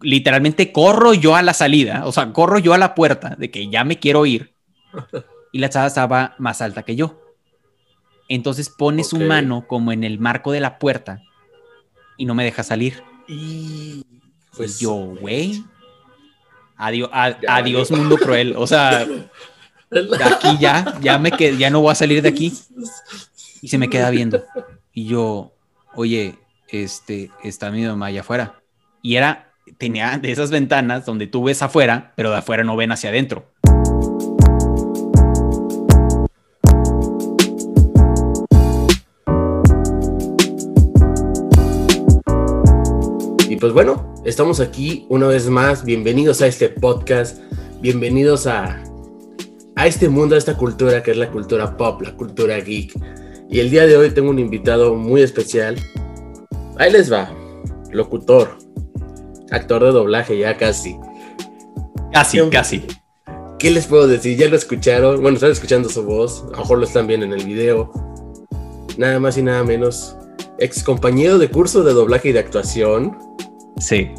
[0.00, 3.68] literalmente corro yo a la salida, o sea, corro yo a la puerta de que
[3.68, 4.54] ya me quiero ir.
[5.52, 7.20] Y la chava estaba más alta que yo.
[8.28, 11.22] Entonces pone su mano como en el marco de la puerta
[12.16, 13.02] y no me deja salir.
[13.26, 14.04] Y
[14.56, 15.64] pues yo, güey,
[16.76, 18.54] adiós, adiós mundo cruel.
[18.56, 19.04] O sea,
[19.90, 22.52] de aquí ya, ya me quedé, ya no voy a salir de aquí.
[23.62, 24.44] Y se me queda viendo.
[24.92, 25.52] Y yo,
[25.94, 26.38] oye,
[26.68, 28.62] este, está mi mamá allá afuera.
[29.02, 32.92] Y era, tenía de esas ventanas donde tú ves afuera, pero de afuera no ven
[32.92, 33.44] hacia adentro.
[43.48, 45.84] Y pues bueno, estamos aquí una vez más.
[45.84, 47.40] Bienvenidos a este podcast.
[47.80, 48.82] Bienvenidos a,
[49.76, 52.94] a este mundo, a esta cultura que es la cultura pop, la cultura geek.
[53.48, 55.76] Y el día de hoy tengo un invitado muy especial.
[56.78, 57.28] Ahí les va.
[57.90, 58.69] Locutor.
[59.50, 60.96] Actor de doblaje, ya casi.
[62.12, 62.84] Casi, casi.
[63.58, 64.38] ¿Qué les puedo decir?
[64.38, 65.20] Ya lo escucharon.
[65.22, 66.44] Bueno, están escuchando su voz.
[66.48, 67.92] A lo mejor lo están viendo en el video.
[68.96, 70.16] Nada más y nada menos.
[70.58, 73.18] Ex compañero de curso de doblaje y de actuación.
[73.78, 74.10] Sí.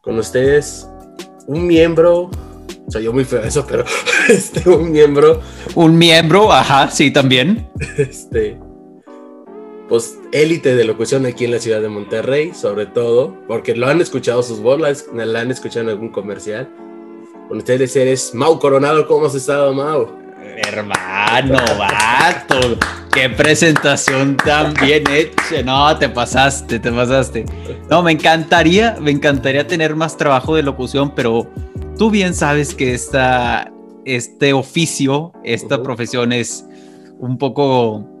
[0.00, 0.86] Con ustedes,
[1.46, 2.30] un miembro
[2.90, 3.84] soy yo muy feo eso, pero
[4.28, 5.40] este, un miembro.
[5.74, 7.68] Un miembro, ajá, sí, también.
[7.96, 8.58] Este,
[9.90, 14.00] pues élite de locución aquí en la ciudad de Monterrey, sobre todo, porque lo han
[14.00, 16.70] escuchado sus voces, la han escuchado en algún comercial.
[17.48, 20.08] Con ustedes eres Mau Coronado, ¿cómo has estado, Mau?
[20.68, 22.78] Hermano, vato,
[23.12, 25.60] qué presentación tan bien hecha.
[25.64, 27.44] No, te pasaste, te pasaste.
[27.90, 31.50] No, me encantaría, me encantaría tener más trabajo de locución, pero
[31.98, 33.72] tú bien sabes que esta,
[34.04, 36.64] este oficio, esta profesión es
[37.18, 38.19] un poco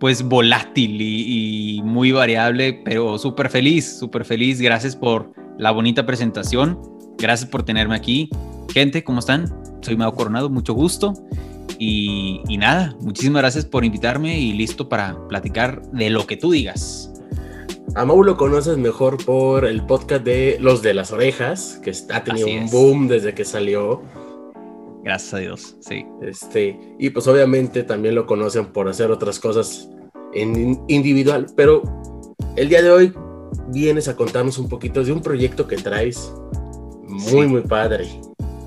[0.00, 4.60] pues volátil y, muy variable, pero súper feliz, súper feliz.
[4.60, 6.80] Gracias por la bonita presentación.
[7.18, 8.30] Gracias por tenerme aquí.
[8.72, 9.46] Gente, ¿cómo están?
[9.82, 11.12] Soy Mao Coronado, mucho gusto.
[11.78, 16.50] Y, y, nada, muchísimas gracias por invitarme y listo para platicar de lo que tú
[16.50, 17.12] digas.
[17.94, 22.24] A Mau lo conoces mejor por el podcast de Los de las Orejas, que ha
[22.24, 24.02] tenido un boom desde que salió.
[25.02, 26.04] Gracias a Dios, sí.
[26.22, 29.88] Este, y pues obviamente también lo conocen por hacer otras cosas
[30.34, 31.82] en individual, pero
[32.56, 33.12] el día de hoy
[33.68, 36.32] vienes a contarnos un poquito de un proyecto que traes
[37.08, 38.08] muy, muy padre.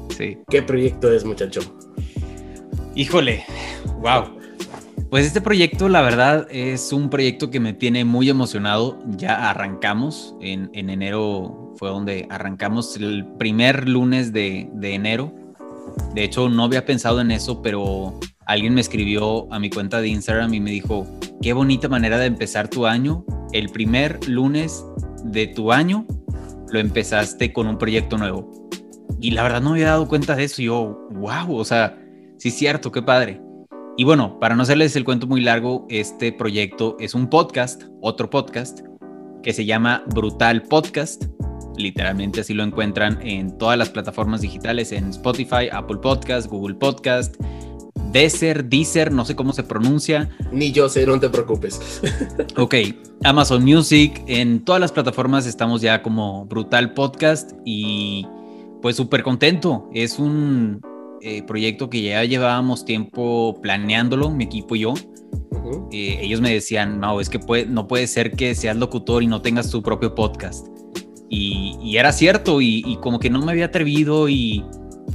[0.10, 0.38] Sí.
[0.50, 1.62] ¿Qué proyecto es, muchacho?
[2.96, 3.44] Híjole,
[4.02, 4.44] wow.
[5.10, 9.00] Pues este proyecto, la verdad, es un proyecto que me tiene muy emocionado.
[9.16, 15.32] Ya arrancamos, en, enero fue donde arrancamos el primer lunes de, enero.
[16.14, 20.10] De hecho, no había pensado en eso, pero alguien me escribió a mi cuenta de
[20.10, 21.08] Instagram y me dijo,
[21.42, 23.26] qué bonita manera de empezar tu año.
[23.52, 24.86] El primer lunes
[25.26, 26.06] de tu año
[26.70, 28.52] lo empezaste con un proyecto nuevo.
[29.20, 30.62] Y la verdad no había dado cuenta de eso.
[30.62, 31.98] Y yo, wow, o sea,
[32.38, 33.42] sí es cierto, qué padre.
[33.96, 38.30] Y bueno, para no hacerles el cuento muy largo, este proyecto es un podcast, otro
[38.30, 38.82] podcast,
[39.44, 41.26] que se llama Brutal Podcast.
[41.78, 47.35] Literalmente así lo encuentran en todas las plataformas digitales, en Spotify, Apple Podcast, Google Podcast,
[48.11, 50.29] Deezer, Deezer, no sé cómo se pronuncia.
[50.51, 52.01] Ni yo sé, no te preocupes.
[52.57, 52.75] ok,
[53.23, 58.28] Amazon Music, en todas las plataformas estamos ya como Brutal Podcast y
[58.81, 59.90] pues súper contento.
[59.94, 60.79] Es un,
[61.25, 64.94] eh, proyecto que ya llevábamos tiempo planeándolo, mi equipo y yo.
[65.94, 69.41] Eh, ellos me decían, no, es que no puede ser que seas locutor y no
[69.41, 70.67] tengas tu propio podcast.
[71.36, 74.64] Y, era cierto, y, como que no me había atrevido y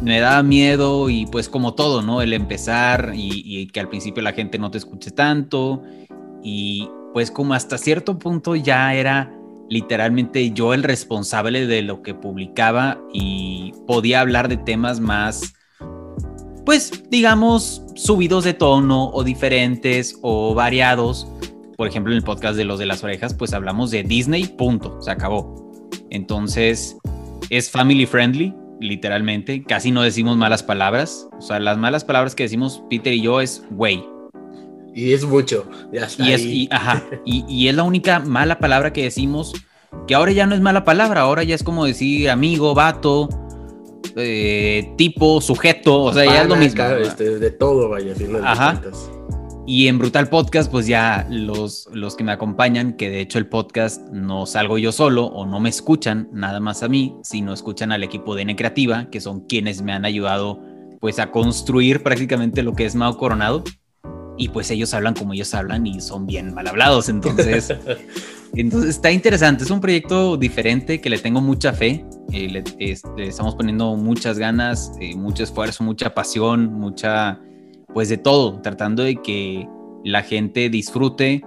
[0.03, 2.23] me daba miedo y pues como todo, ¿no?
[2.23, 5.83] El empezar y, y que al principio la gente no te escuche tanto.
[6.43, 9.33] Y pues como hasta cierto punto ya era
[9.69, 15.55] literalmente yo el responsable de lo que publicaba y podía hablar de temas más
[16.69, 21.27] pues digamos, subidos de tono o diferentes o variados.
[21.79, 25.01] Por ejemplo, en el podcast de los de las orejas, pues hablamos de Disney, punto,
[25.01, 25.68] se acabó.
[26.11, 26.97] Entonces,
[27.51, 29.63] es family friendly, literalmente.
[29.63, 31.29] Casi no decimos malas palabras.
[31.39, 34.05] O sea, las malas palabras que decimos Peter y yo es güey.
[34.95, 35.69] Y es mucho.
[35.93, 39.53] Ya y, Es, y, ajá, y, y, es la única mala palabra que decimos,
[40.07, 43.29] que ahora ya no es mala palabra, ahora ya es como decir amigo, vato,
[44.17, 46.83] eh, tipo, sujeto, o sea, ya es lo mismo.
[46.83, 48.13] Este, de todo, vaya,
[48.43, 48.81] Ajá.
[49.71, 53.49] Y en Brutal Podcast, pues ya los, los que me acompañan, que de hecho el
[53.49, 57.93] podcast no salgo yo solo o no me escuchan nada más a mí, sino escuchan
[57.93, 60.59] al equipo de N Creativa, que son quienes me han ayudado
[61.01, 63.63] pues a construir prácticamente lo que es Mao Coronado.
[64.39, 67.71] Y pues ellos hablan como ellos hablan y son bien mal hablados, entonces
[68.55, 73.55] Entonces está interesante, es un proyecto diferente que le tengo mucha fe, eh, le, estamos
[73.55, 77.41] poniendo muchas ganas, eh, mucho esfuerzo, mucha pasión, mucha,
[77.93, 79.69] pues de todo, tratando de que
[80.05, 81.43] la gente disfrute.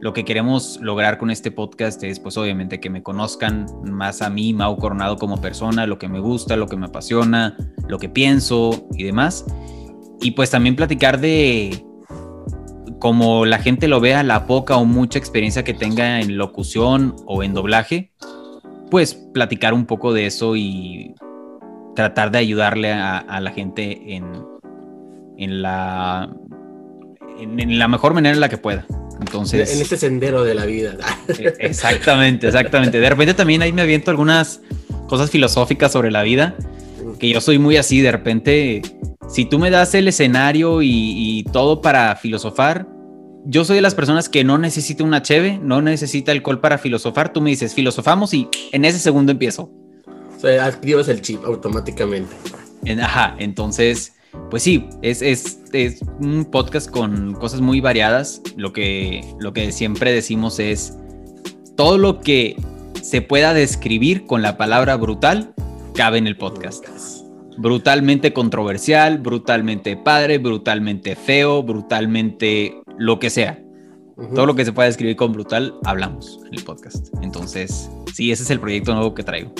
[0.00, 4.30] Lo que queremos lograr con este podcast es, pues obviamente, que me conozcan más a
[4.30, 7.56] mí, Mau Coronado como persona, lo que me gusta, lo que me apasiona,
[7.86, 9.44] lo que pienso y demás.
[10.20, 11.84] Y pues también platicar de,
[13.02, 17.42] como la gente lo vea, la poca o mucha experiencia que tenga en locución o
[17.42, 18.12] en doblaje,
[18.92, 21.14] pues platicar un poco de eso y
[21.96, 24.24] tratar de ayudarle a, la gente en,
[25.44, 26.30] en la
[27.38, 28.86] en, la mejor manera en la que pueda.
[29.20, 30.96] Entonces, en este sendero de la vida.
[31.28, 33.00] E, exactamente, exactamente.
[33.00, 34.60] De repente también ahí me aviento algunas
[35.08, 36.56] cosas filosóficas sobre la vida,
[37.18, 38.82] que yo soy muy así, de repente,
[39.28, 42.86] si tú me das el escenario y, y todo para filosofar,
[43.44, 47.32] yo soy de las personas que no necesita una cheve, no necesita alcohol para filosofar.
[47.32, 49.70] Tú me dices, filosofamos y en ese segundo empiezo.
[50.36, 52.34] O sea, activas el chip automáticamente.
[53.00, 54.14] ajá, entonces,
[54.50, 58.42] pues sí, es, es, es, un podcast con cosas muy variadas.
[58.56, 60.96] Lo que, lo que siempre decimos es,
[61.76, 62.56] todo lo que
[63.00, 65.54] se pueda describir con la palabra brutal
[65.94, 66.84] cabe en el podcast.
[67.58, 73.62] Brutalmente controversial, brutalmente padre, brutalmente feo, brutalmente lo que sea.
[74.34, 77.08] Todo lo que se pueda escribir con brutal, hablamos en el podcast.
[77.22, 79.52] Entonces, sí, ese es el proyecto nuevo que traigo.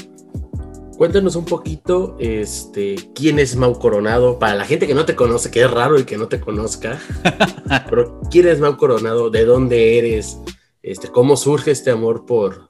[1.02, 5.50] Cuéntanos un poquito, este, quién es Mau Coronado, para la gente que no te conoce,
[5.50, 6.96] que es raro y que no te conozca,
[7.90, 10.38] pero quién es Mau Coronado, de dónde eres,
[10.81, 12.69] este, cómo surge este amor por,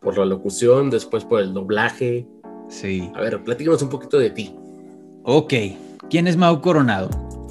[0.00, 2.26] por la locución, después por el doblaje.
[2.68, 3.12] Sí.
[3.14, 4.56] A ver, platícanos un poquito de ti.
[5.22, 5.54] Ok,
[6.10, 7.08] ¿quién es Mau Coronado?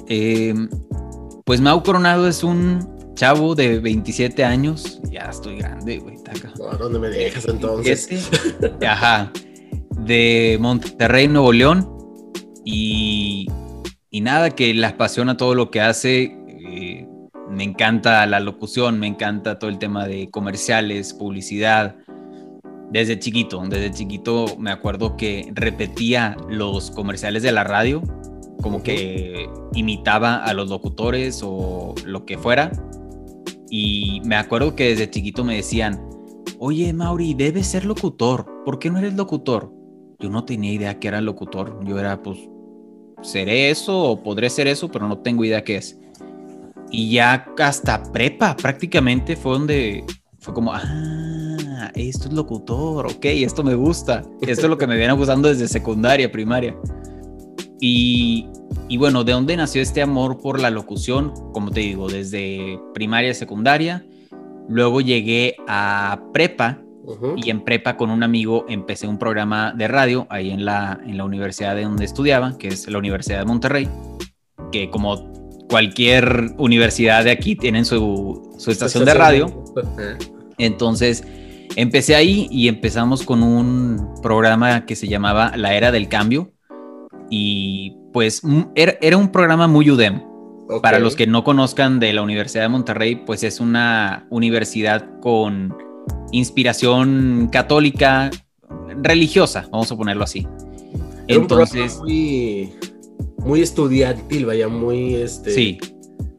[0.08, 0.52] Eh,
[1.46, 5.00] pues Mau Coronado es un chavo de 27 años.
[5.10, 6.18] Ya estoy grande, güey.
[6.70, 8.28] ¿A dónde me dejas entonces?
[8.86, 9.32] ajá.
[10.08, 11.88] De Monterrey, Nuevo León.
[12.64, 13.46] Y,
[14.10, 16.36] y nada, que le apasiona todo lo que hace.
[16.48, 17.06] Eh,
[17.48, 21.96] me encanta la locución, me encanta todo el tema de comerciales, publicidad.
[22.90, 28.02] Desde chiquito, desde chiquito me acuerdo que repetía los comerciales de la radio
[28.62, 32.72] como que imitaba a los locutores o lo que fuera.
[33.70, 36.00] Y me acuerdo que desde chiquito me decían,
[36.58, 39.77] oye Mauri, debes ser locutor, ¿por qué no eres locutor?
[40.20, 42.38] Yo no tenía idea que era locutor, yo era pues,
[43.22, 45.98] seré eso o podré ser eso, pero no tengo idea qué es.
[46.90, 50.04] Y ya hasta prepa prácticamente fue donde
[50.40, 54.96] fue como, ah, esto es locutor, ok, esto me gusta, esto es lo que me
[54.96, 56.76] viene gustando desde secundaria, primaria.
[57.80, 58.48] Y,
[58.98, 61.32] bueno, ¿de dónde nació este amor por la locución?
[61.52, 64.04] Como te digo, desde primaria, secundaria.
[64.68, 66.82] Luego llegué a prepa
[67.36, 71.16] y en prepa con un amigo empecé un programa de radio ahí en la, en
[71.16, 73.88] la universidad de donde estudiaba, que es la Universidad de Monterrey,
[74.72, 75.32] que como
[75.68, 79.64] cualquier universidad de aquí tienen su, su estación de radio.
[80.58, 81.24] Entonces
[81.76, 86.52] empecé ahí y empezamos con un programa que se llamaba La Era del Cambio
[87.30, 88.42] y pues
[88.74, 90.22] era, un programa muy UDEM.
[90.82, 95.74] Para los que no conozcan de la Universidad de Monterrey, pues es una universidad con
[96.32, 98.30] inspiración católica,
[99.02, 100.46] religiosa, vamos a ponerlo así.
[101.26, 102.72] Entonces, muy,
[103.38, 105.50] muy estudiantil, vaya, muy este.
[105.52, 105.78] Sí.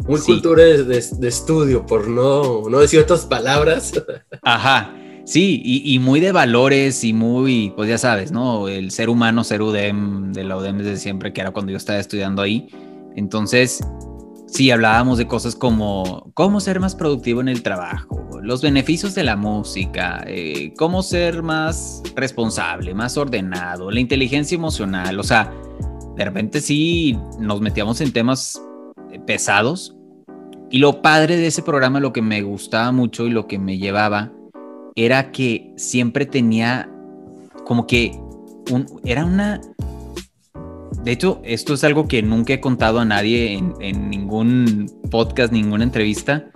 [0.07, 3.93] Muy cultura de, de, estudio, por no, no decir otras palabras.
[4.41, 4.95] Ajá.
[5.29, 8.67] Sí, y, muy de valores y muy, pues ya sabes, ¿no?
[8.67, 11.99] El ser humano, ser UDEM, de la UDEM desde siempre, que era cuando yo estaba
[11.99, 12.67] estudiando ahí.
[13.15, 13.79] Entonces,
[14.51, 19.23] sí, hablábamos de cosas como cómo ser más productivo en el trabajo, los beneficios de
[19.23, 25.53] la música, eh, cómo ser más responsable, más ordenado, la inteligencia emocional, o sea,
[26.15, 28.61] de repente sí nos metíamos en temas
[29.25, 29.95] pesados.
[30.71, 33.77] Y lo padre de ese programa, lo que me gustaba mucho y lo que me
[33.77, 34.31] llevaba,
[34.95, 36.89] era que siempre tenía
[37.65, 38.19] como que
[39.03, 39.61] era una...
[41.03, 45.83] De hecho, esto es algo que nunca he contado a nadie en, ningún podcast, ninguna
[45.83, 46.51] entrevista,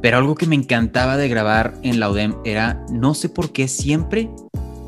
[0.00, 3.68] pero algo que me encantaba de grabar en la UDEM era, no sé por qué
[3.68, 4.30] siempre,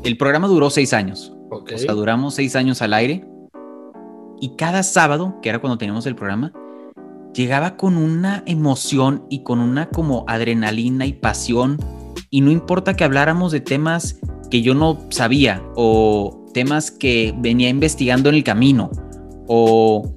[0.03, 1.33] el programa duró seis años.
[1.49, 3.25] O sea, duramos seis años al aire.
[4.39, 6.53] Y cada sábado, que era cuando teníamos el programa,
[7.33, 11.77] llegaba con una emoción y con una como adrenalina y pasión
[12.29, 17.69] y no importa que habláramos de temas que yo no sabía o temas que venía
[17.69, 18.91] investigando en el camino
[19.47, 20.13] o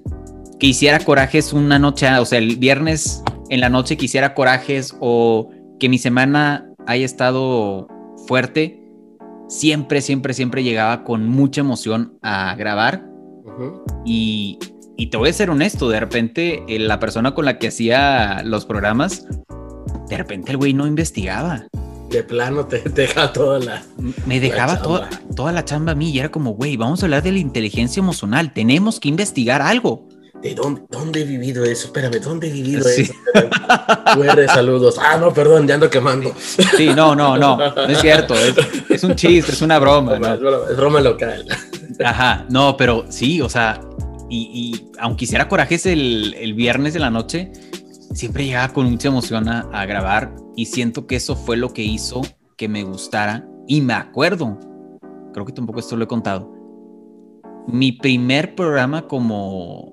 [0.59, 4.95] que hiciera corajes una noche, o sea, el viernes en la noche que hiciera corajes
[5.01, 7.89] o que mi semana haya estado
[8.27, 8.83] fuerte,
[9.49, 13.07] siempre, siempre, siempre llegaba con mucha emoción a grabar.
[14.05, 14.59] y,
[14.97, 18.43] y, te voy a ser honesto, de repente eh, la persona con la que hacía
[18.45, 19.27] los programas,
[20.09, 21.67] de repente el güey no investigaba.
[22.11, 23.83] De plano te, dejaba toda la...
[24.27, 27.23] Me dejaba toda, toda la chamba a mí y era como, güey, vamos a hablar
[27.23, 30.09] de la inteligencia emocional, tenemos que investigar algo.
[30.43, 31.87] ¿De dónde, dónde he vivido eso?
[31.87, 33.13] Espérame, ¿dónde he vivido eso?
[34.15, 34.97] QR, saludos.
[34.99, 36.35] Ah, no, perdón, ya ando quemando.
[36.77, 38.35] Sí, no, no, no, no es cierto.
[38.89, 40.15] Es, un chiste, es una broma.
[40.15, 41.47] Es, broma, local.
[42.03, 43.81] Ajá, no, pero sí, o sea,
[44.31, 47.53] y, aunque hiciera corajes el, el, viernes de la noche,
[48.15, 51.83] siempre llegaba con mucha emoción a, a grabar y siento que eso fue lo que
[51.83, 52.21] hizo
[52.59, 53.49] que me gustara.
[53.67, 54.59] Y me acuerdo,
[55.33, 56.53] creo que tampoco esto lo he contado.
[57.67, 59.91] Mi primer programa como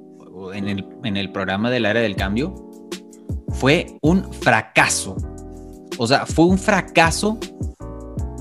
[0.53, 2.53] en el, en el programa del área del cambio,
[3.47, 5.15] fue un fracaso.
[5.97, 7.37] O sea, fue un fracaso.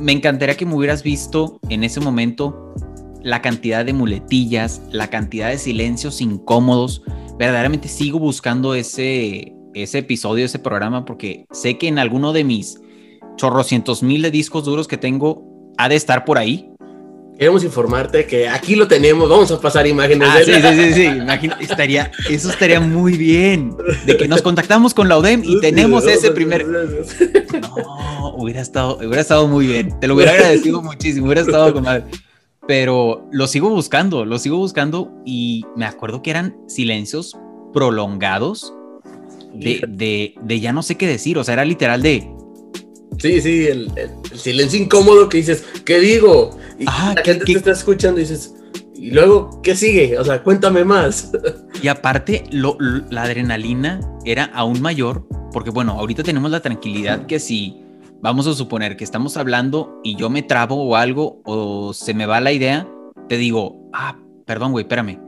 [0.00, 2.74] Me encantaría que me hubieras visto en ese momento
[3.22, 7.04] la cantidad de muletillas, la cantidad de silencios incómodos.
[7.38, 12.80] Verdaderamente sigo buscando ese, ese episodio, ese programa, porque sé que en alguno de mis
[13.36, 16.70] chorrocientos mil de discos duros que tengo ha de estar por ahí.
[17.38, 20.94] Queremos informarte que aquí lo tenemos, vamos a pasar imágenes ah, de sí, sí, sí,
[20.94, 26.06] sí, estaría, eso estaría muy bien, de que nos contactamos con la ODEM y tenemos
[26.06, 26.66] ese primer...
[26.66, 31.84] No, hubiera estado, hubiera estado muy bien, te lo hubiera agradecido muchísimo, hubiera estado con
[31.84, 32.04] madre.
[32.66, 37.36] Pero lo sigo buscando, lo sigo buscando y me acuerdo que eran silencios
[37.74, 38.72] prolongados
[39.58, 42.36] de, de, de ya no sé qué decir, o sea, era literal de
[43.18, 43.90] Sí, sí, el,
[44.34, 46.58] silencio incómodo que dices, ¿qué digo?
[46.78, 48.54] Y la gente te está escuchando y dices,
[48.94, 50.18] ¿y luego qué sigue?
[50.18, 51.32] O sea, cuéntame más.
[51.82, 52.78] Y aparte, lo,
[53.10, 57.82] la adrenalina era aún mayor, porque bueno, ahorita tenemos la tranquilidad que si
[58.22, 62.24] vamos a suponer que estamos hablando y yo me trabo o algo, o se me
[62.24, 62.88] va la idea,
[63.28, 65.20] te digo, ah, perdón, güey, espérame.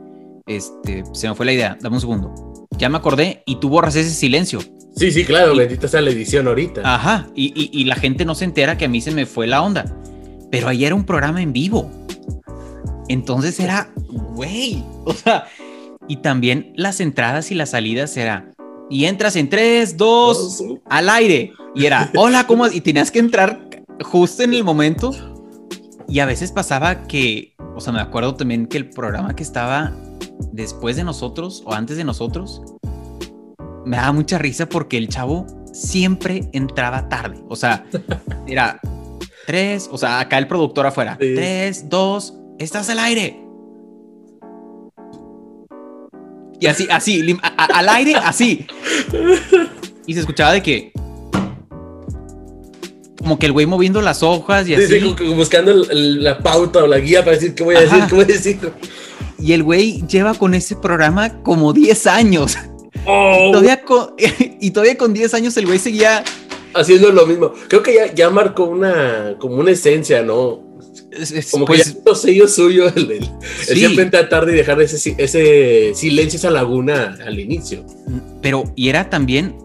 [0.47, 2.48] Este, se me fue la idea, dame un segundo.
[2.79, 4.59] Ya me acordé y tú borras ese silencio
[4.99, 6.81] Sí, sí, claro, bendita sea la edición ahorita.
[6.83, 9.85] Ajá, y, la gente no se entera que a mí se me fue la onda.
[10.51, 11.89] Pero ahí era un programa en vivo.
[13.07, 15.45] Entonces era, güey, o sea,
[16.09, 18.51] y también las entradas y las salidas era,
[18.89, 21.53] y entras en 3, 2, al aire.
[21.75, 22.67] Y era, hola, ¿cómo?
[22.67, 23.69] Y tenías que entrar
[24.01, 25.11] justo en el momento.
[26.09, 29.93] Y a veces pasaba que, o sea, me acuerdo también que el programa que estaba
[30.51, 32.61] después de nosotros o antes de nosotros,
[33.85, 37.41] me daba mucha risa porque el chavo siempre entraba tarde.
[37.47, 37.85] O sea,
[38.47, 38.79] era
[39.45, 41.17] tres, o sea, acá el productor afuera.
[41.17, 43.41] Tres, dos, estás al aire.
[46.59, 48.67] Y así, así, al aire, así.
[50.05, 50.91] Y se escuchaba de que.
[53.19, 54.99] Como que el güey moviendo las hojas y así.
[55.35, 58.27] buscando la pauta o la guía para decir qué voy a decir, qué voy a
[58.27, 58.59] decir.
[59.41, 62.57] Y el güey lleva con ese programa como 10 años.
[63.05, 63.51] Oh.
[64.61, 66.23] Y, todavía con, 10 años el güey seguía
[66.73, 67.53] haciendo lo mismo.
[67.67, 70.69] Creo que ya, ya marcó una, como una esencia, ¿no?
[71.51, 73.27] como que pues ya sello suyo el,
[73.65, 77.85] siempre entrar tarde y dejar ese, ese silencio, esa laguna al inicio.
[78.41, 79.55] Pero, y era también,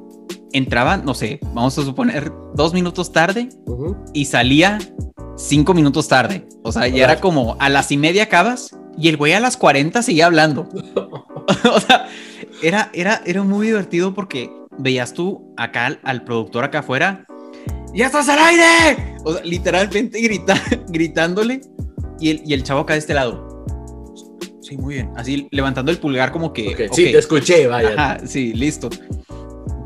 [0.55, 3.51] entraba, no sé, vamos a suponer, dos minutos tarde
[4.15, 4.79] y salía
[5.37, 6.47] cinco minutos tarde.
[6.63, 9.57] O sea, ya era como a las y media acabas y el güey a las
[9.57, 10.69] 40 seguía hablando.
[11.71, 12.09] o sea,
[12.63, 17.27] era, era, era muy divertido porque veías tú acá al, productor acá afuera,
[17.93, 19.17] ¡Ya estás al aire!
[19.25, 21.61] O sea, literalmente grita, gritándole
[22.19, 23.65] y el, y el chavo acá de este lado.
[24.63, 25.13] Sí, muy bien.
[25.15, 26.89] Así levantando el pulgar como que...
[26.93, 27.93] Sí, te escuché, vaya.
[27.97, 28.91] Ajá, sí, listo.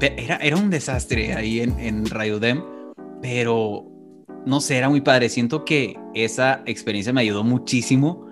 [0.00, 2.62] Era, era un desastre ahí en, en Radio Dem,
[3.20, 3.86] pero
[4.46, 5.28] no sé, era muy padre.
[5.28, 8.26] Siento que esa experiencia me ayudó muchísimo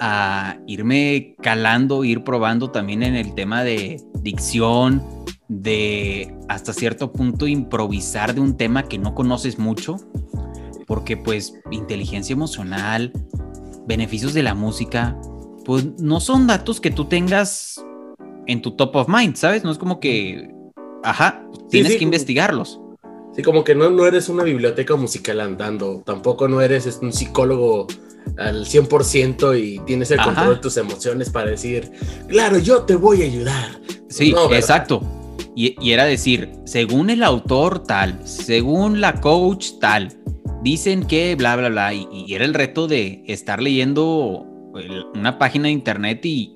[0.00, 5.02] a irme calando, ir probando también en el tema de dicción,
[5.48, 9.96] de hasta cierto punto improvisar de un tema que no conoces mucho,
[10.86, 13.12] porque pues inteligencia emocional,
[13.86, 15.18] beneficios de la música,
[15.64, 17.84] pues no son datos que tú tengas
[18.46, 19.64] en tu top of mind, ¿sabes?
[19.64, 20.54] No es como que,
[21.10, 22.80] ajá, tienes que investigarlos.
[23.34, 27.86] Sí, como que no, no eres una biblioteca musical andando, tampoco no eres un psicólogo
[28.36, 31.90] al 100% y tienes el control de tus emociones para decir,
[32.28, 33.80] claro, yo te voy a ayudar.
[34.08, 35.02] Sí, exacto.
[35.54, 40.16] Y, era decir, según el autor tal, según la coach tal,
[40.62, 41.92] dicen que bla, bla, bla.
[41.94, 44.46] Y, era el reto de estar leyendo
[45.14, 46.54] una página de internet y,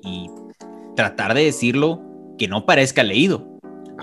[0.95, 2.01] tratar de decirlo
[2.37, 3.52] que no parezca leído.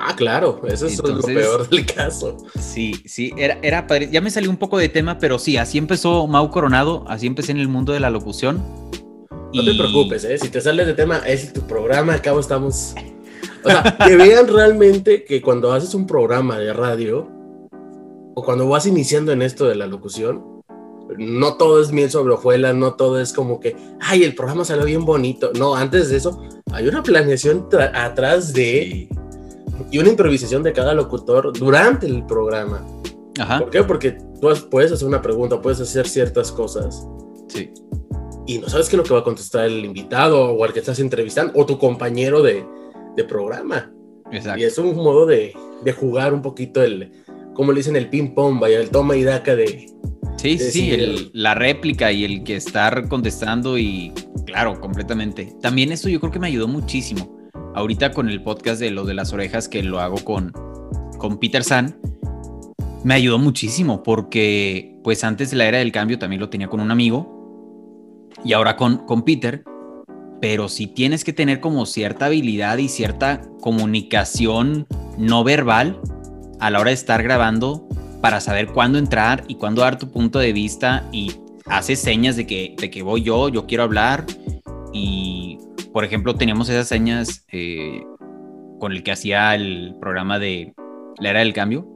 [0.03, 2.39] Ah, claro, eso es lo peor del caso.
[2.59, 4.09] Sí, sí, era, era padre.
[4.11, 7.53] Ya me salió un poco de tema, pero sí, así empezó Mau Coronado, así empecé
[7.53, 8.65] en el mundo de la locución.
[9.53, 10.39] No te preocupes, ¿eh?
[10.39, 12.95] si te sales de tema, es tu programa, acabo estamos...
[13.63, 17.29] O sea, que vean realmente que cuando haces un programa de radio,
[18.35, 20.63] o cuando vas iniciando en esto de la locución,
[21.19, 24.87] no todo es miel sobre hojuelas, no todo es como que, ay, el programa salió
[24.87, 25.51] bien bonito.
[25.59, 26.41] No, antes de eso,
[26.73, 29.09] hay una planeación atrás de...
[29.91, 32.87] Y una improvisación de cada locutor durante el programa.
[33.39, 33.61] Ajá.
[33.61, 33.83] ¿Por qué?
[33.85, 37.07] Porque tú puedes hacer una pregunta, puedes hacer ciertas cosas.
[37.49, 37.71] Sí.
[38.47, 40.81] Y no sabes qué es lo que va a contestar el invitado o al que
[40.81, 42.65] estás entrevistando o tu compañero de,
[43.17, 43.93] de programa.
[44.33, 44.61] Exacto.
[44.61, 47.13] Y es un modo de, de jugar un poquito el,
[47.55, 49.87] como le dicen, el ping-pong, vaya, el toma y daca de,
[50.41, 54.11] Sí, sí, la réplica y el que estar contestando y
[54.47, 55.53] claro, completamente.
[55.61, 57.39] También esto yo creo que me ayudó muchísimo.
[57.75, 60.53] Ahorita con el podcast de lo de las orejas que lo hago con,
[61.19, 61.97] con Peter San,
[63.05, 66.81] me ayudó muchísimo porque pues antes de la era del cambio también lo tenía con
[66.81, 69.65] un amigo y ahora con, con Peter,
[70.41, 74.87] pero si tienes que tener como cierta habilidad y cierta comunicación
[75.17, 76.01] no verbal
[76.59, 77.89] a la hora de estar grabando
[78.21, 81.33] para saber cuándo entrar y cuándo dar tu punto de vista y
[81.67, 84.27] haces señas de que, de que voy yo, yo quiero hablar
[84.93, 85.59] y,
[85.93, 88.05] por ejemplo, teníamos esas señas eh,
[88.79, 90.73] con el que hacía el programa de
[91.19, 91.87] la era del cambio.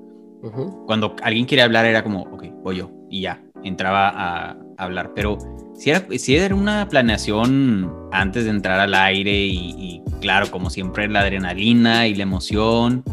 [0.87, 5.39] Cuando alguien quiere hablar era como, ok, voy yo y ya, entraba a, hablar, pero
[5.75, 10.69] si era, si era una planeación antes de entrar al aire y, y claro, como
[10.69, 13.05] siempre la adrenalina y la emoción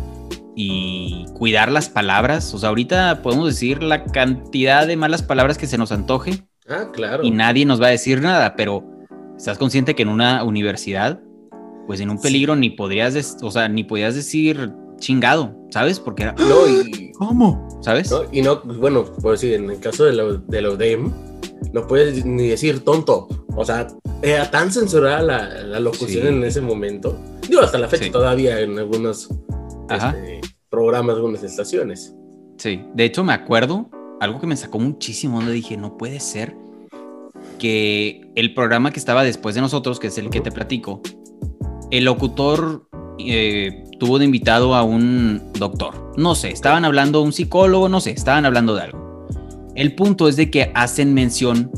[0.56, 2.54] y cuidar las palabras.
[2.54, 6.44] O sea, ahorita podemos decir la cantidad de malas palabras que se nos antoje.
[6.68, 7.24] Ah, claro.
[7.24, 8.91] Y nadie nos va a decir nada, pero
[9.42, 11.20] estás consciente que en una universidad,
[11.88, 16.00] pues en un peligro ni podrías, o sea, ni podías decir chingado, ¿sabes?
[16.00, 16.34] Porque era...
[16.34, 17.12] No, y...
[17.14, 17.68] ¿Cómo?
[17.82, 18.14] ¿Sabes?
[18.32, 21.12] Y no, bueno, por decir, en el caso de lo, de lo DEM,
[21.74, 23.28] no puedes ni decir tonto.
[23.56, 23.88] O sea,
[24.22, 27.18] era tan censurada la, locución en ese momento.
[27.50, 29.28] Digo, hasta la fecha todavía en algunos
[29.90, 32.14] este, programas, algunas estaciones.
[32.60, 36.56] Sí, de hecho me acuerdo, algo que me sacó muchísimo, donde dije, no puede ser
[37.62, 41.00] que el programa que estaba después de nosotros, que es el que te platico,
[41.92, 46.12] el locutor eh, tuvo de invitado a un doctor.
[46.18, 49.28] No sé, estaban hablando, un psicólogo, no sé, estaban hablando de algo.
[49.76, 51.70] El punto es de que hacen mención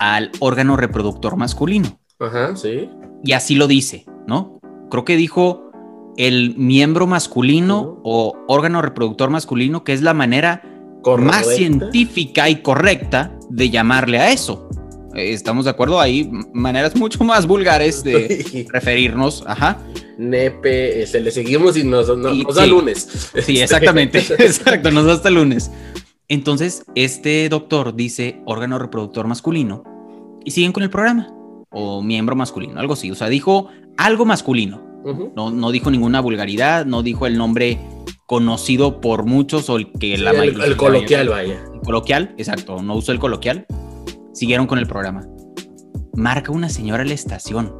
[0.00, 2.00] al órgano reproductor masculino.
[2.18, 2.90] Ajá, sí.
[3.22, 4.58] Y así lo dice, ¿no?
[4.90, 5.70] Creo que dijo
[6.16, 10.64] el miembro masculino o órgano reproductor masculino, que es la manera
[11.16, 14.68] más científica y correcta de llamarle a eso.
[15.14, 16.00] Eh, ¿Estamos de acuerdo?
[16.00, 19.44] Hay maneras mucho más vulgares de referirnos.
[19.46, 19.78] Ajá.
[20.18, 23.30] Nepe, se este, le seguimos y nos, da lunes.
[23.42, 24.18] Sí, exactamente.
[24.38, 25.70] Exacto, nos da hasta lunes.
[26.28, 29.82] Entonces, este doctor dice órgano reproductor masculino
[30.44, 31.28] y siguen con el programa.
[31.70, 33.10] O miembro masculino, algo así.
[33.10, 37.78] O sea, dijo algo masculino no, no dijo ninguna vulgaridad, no dijo el nombre
[38.26, 40.64] conocido por muchos o el que la mayoría.
[40.64, 41.62] El, coloquial, vaya.
[41.74, 43.66] El coloquial, exacto, no usó el coloquial.
[44.32, 45.26] Siguieron con el programa.
[46.14, 47.74] Marca una señora la estación.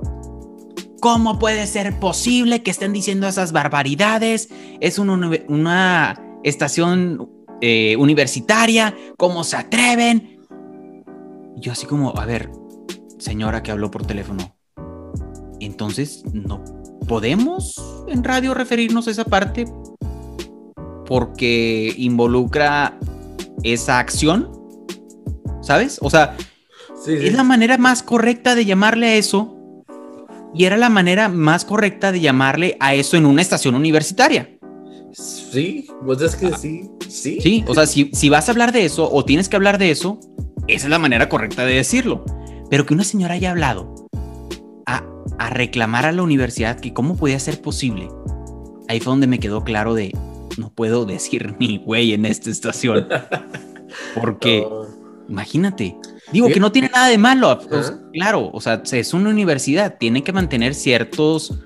[1.01, 4.51] ¿Cómo puede ser posible que estén diciendo esas barbaridades?
[4.81, 7.29] Es una, estación
[7.61, 8.95] eh, universitaria.
[9.17, 10.41] ¿Cómo se atreven?
[11.61, 12.51] yo así como, a ver,
[13.19, 14.57] señora que habló por teléfono.
[15.61, 16.65] Entonces, no
[17.07, 17.75] podemos
[18.09, 19.67] en radio referirnos a esa parte
[21.07, 22.99] porque involucra
[23.63, 24.51] esa acción,
[25.61, 25.99] ¿sabes?
[26.01, 26.37] O sea,
[27.07, 29.57] es la manera más correcta de llamarle a eso
[30.55, 34.59] y era la manera más correcta de llamarle a eso en una estación universitaria.
[35.13, 37.39] Sí, pues es que sí, sí.
[37.41, 39.91] Sí, o sea, si, si vas a hablar de eso o tienes que hablar de
[39.91, 40.21] eso,
[40.69, 42.25] esa es la manera correcta de decirlo.
[42.69, 44.01] Pero que una señora haya hablado
[45.41, 48.11] a reclamar a la universidad que cómo podía ser posible.
[48.89, 50.13] Ahí fue donde me quedó claro de,
[50.59, 53.09] no puedo decir ni güey en esta estación.
[54.15, 54.67] Porque,
[55.31, 55.97] imagínate,
[56.33, 57.59] digo que no tiene nada de malo.
[57.69, 61.59] Pues, claro, o sea, es una universidad, tiene que mantener ciertos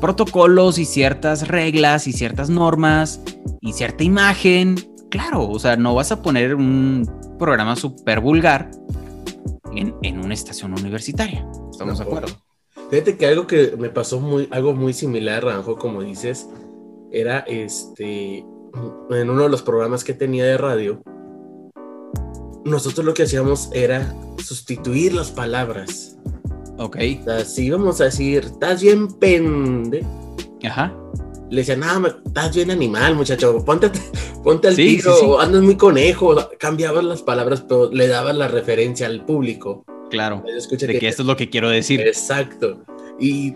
[0.00, 3.20] protocolos y ciertas reglas y ciertas normas
[3.60, 4.76] y cierta imagen.
[5.10, 8.70] Claro, o sea, no vas a poner un programa súper vulgar
[9.74, 11.46] en, en, una estación universitaria.
[11.70, 12.28] ¿Estamos de acuerdo?
[12.90, 16.48] Fíjate que algo que me pasó muy, algo muy similar, Ranjo, como dices,
[17.10, 18.38] era este,
[19.10, 21.02] en uno de los programas que tenía de radio,
[22.64, 26.16] nosotros lo que hacíamos era sustituir las palabras.
[26.78, 26.96] Ok.
[27.20, 30.04] O sea, si íbamos a decir, estás bien pende.
[30.64, 30.94] Ajá.
[31.50, 33.90] le decían, ah, estás bien animal, muchacho, ponte,
[34.42, 39.24] ponte al tiro, andas muy conejo, cambiabas las palabras, pero le dabas la referencia al
[39.24, 39.84] público.
[40.10, 42.00] Claro, de que, esto es lo que quiero decir.
[42.00, 42.84] Exacto.
[43.18, 43.54] Y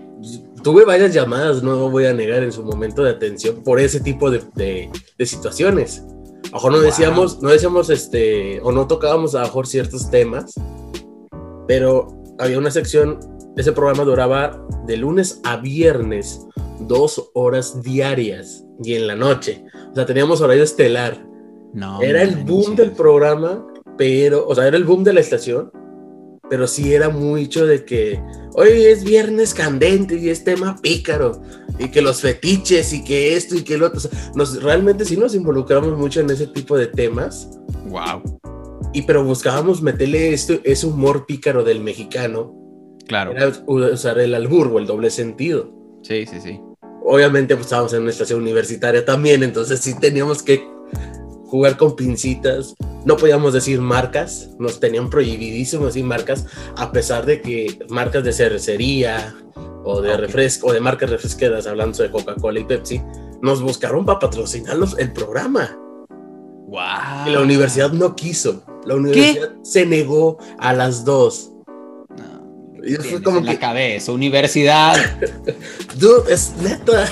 [0.63, 4.31] tuve varias llamadas, no voy a negar, en su momento de atención por ese tipo
[4.31, 6.03] de, de, situaciones.
[6.53, 10.55] A no decíamos, no decíamos, este, o no tocábamos a lo mejor ciertos temas,
[11.67, 13.19] pero había una sección,
[13.57, 16.47] ese programa duraba de lunes a viernes,
[16.81, 19.65] dos horas diarias y en la noche.
[19.91, 21.27] O sea, teníamos horario estelar.
[21.75, 23.67] No, era el boom del programa,
[23.99, 25.71] pero, o sea, era el boom de la estación,
[26.49, 28.21] pero sí era mucho de que
[28.55, 31.43] hoy es viernes candente y es tema pícaro,
[31.79, 34.01] y que los fetiches y que esto y que lo otro.
[34.35, 37.49] nos, realmente sí nos involucramos mucho en ese tipo de temas.
[37.87, 38.41] Wow.
[38.93, 42.55] Y pero buscábamos meterle esto, ese humor pícaro del mexicano.
[43.07, 43.33] Claro.
[43.33, 45.73] Era usar el albur o el doble sentido.
[46.03, 46.61] Sí, sí, sí
[47.09, 50.63] obviamente pues, estábamos en una estación universitaria también, entonces sí teníamos que
[51.49, 52.75] jugar con pincitas.
[53.05, 58.33] No podíamos decir marcas, nos tenían prohibidísimo decir marcas, a pesar de que marcas de
[58.33, 59.35] cervecería
[59.85, 63.01] o de refresco o de marcas refresqueras, hablando de Coca-Cola y Pepsi,
[63.41, 65.77] nos buscaron para patrocinarlos el programa.
[66.69, 67.27] Wow.
[67.27, 68.63] Y la universidad no quiso.
[68.85, 71.53] La universidad se negó a las dos.
[72.85, 74.97] Y fue como en la cabeza, universidad.
[75.99, 77.09] Dude, es neta.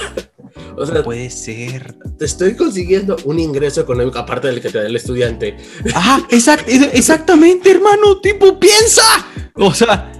[0.77, 1.97] O sea, puede ser.
[2.19, 5.57] Te estoy consiguiendo un ingreso económico aparte del que te da el estudiante.
[5.95, 8.21] Ah, exactamente, hermano.
[8.21, 9.03] Tipo, piensa.
[9.55, 10.12] O sea,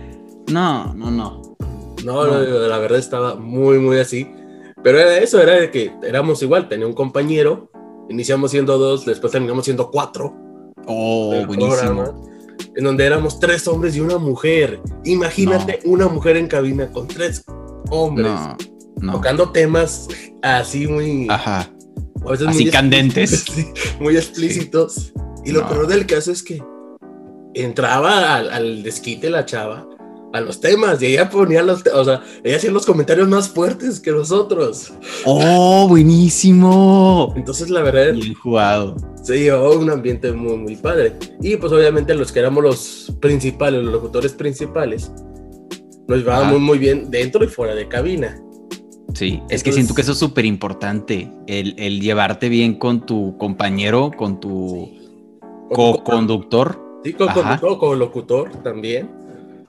[0.49, 1.57] no, no, no.
[2.05, 4.31] No, no, la verdad estaba muy, muy así.
[4.83, 6.69] Pero era eso, era de que éramos igual.
[6.69, 7.71] Tenía un compañero,
[8.09, 10.35] iniciamos siendo dos, después terminamos siendo cuatro.
[10.87, 12.27] Oh, buenísimo
[12.75, 14.81] en donde éramos tres hombres y una mujer.
[15.05, 17.45] Imagínate una mujer en cabina con tres
[17.91, 18.31] hombres
[19.01, 20.09] tocando temas
[20.43, 21.27] así muy.
[21.29, 21.71] Ajá.
[22.47, 23.45] así candentes.
[24.01, 25.13] muy explícitos.
[25.45, 26.63] Y lo peor del caso es que
[27.55, 29.87] entraba al, al desquite la chava
[30.33, 34.01] a los temas y ella ponía los, o sea, ella hacía los comentarios más fuertes
[34.01, 34.93] que nosotros.
[35.25, 37.33] Oh, buenísimo.
[37.37, 38.13] Entonces la verdad.
[38.13, 38.97] Bien jugado.
[39.23, 41.15] Se llevó un ambiente muy, muy padre.
[41.41, 45.11] Y pues obviamente los que éramos los principales, los locutores principales,
[46.07, 48.41] nos llevábamos muy, bien dentro y fuera de cabina.
[49.17, 53.39] Sí, es que siento que eso es súper importante, el, el, llevarte bien con tu
[53.39, 54.91] compañero, con tu
[55.73, 57.01] co-conductor.
[57.03, 59.09] Sí, co-conductor, co-locutor también.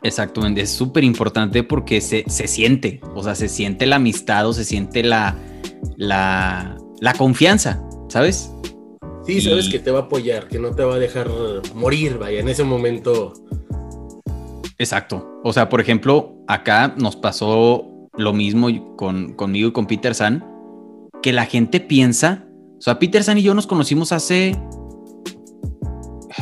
[0.03, 4.65] Exactamente, es súper importante porque se, siente, o sea, se siente la amistad o se
[4.65, 5.37] siente la,
[5.95, 6.77] la,
[7.17, 8.51] confianza, ¿sabes?
[9.25, 11.29] Sí, sabes que te va a apoyar, que no te va a dejar
[11.73, 13.31] morir, vaya, en ese momento.
[14.77, 15.39] Exacto.
[15.45, 20.45] O sea, por ejemplo, acá nos pasó lo mismo con, conmigo y con Peter San,
[21.21, 24.55] que la gente piensa, o sea, Peter San y yo nos conocimos hace...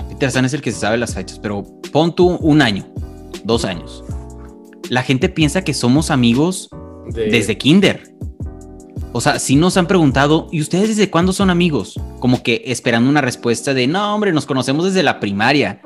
[0.10, 2.86] Peter San es el que se sabe las fechas, pero pon tú un año
[3.46, 4.04] dos años.
[4.90, 6.70] La gente piensa que somos amigos
[7.14, 8.16] desde kinder.
[9.14, 12.00] O sea, si nos han preguntado, ¿y ustedes desde cuándo son amigos?
[12.20, 15.82] Como que esperando una respuesta de, no, hombre, nos conocemos desde la primaria.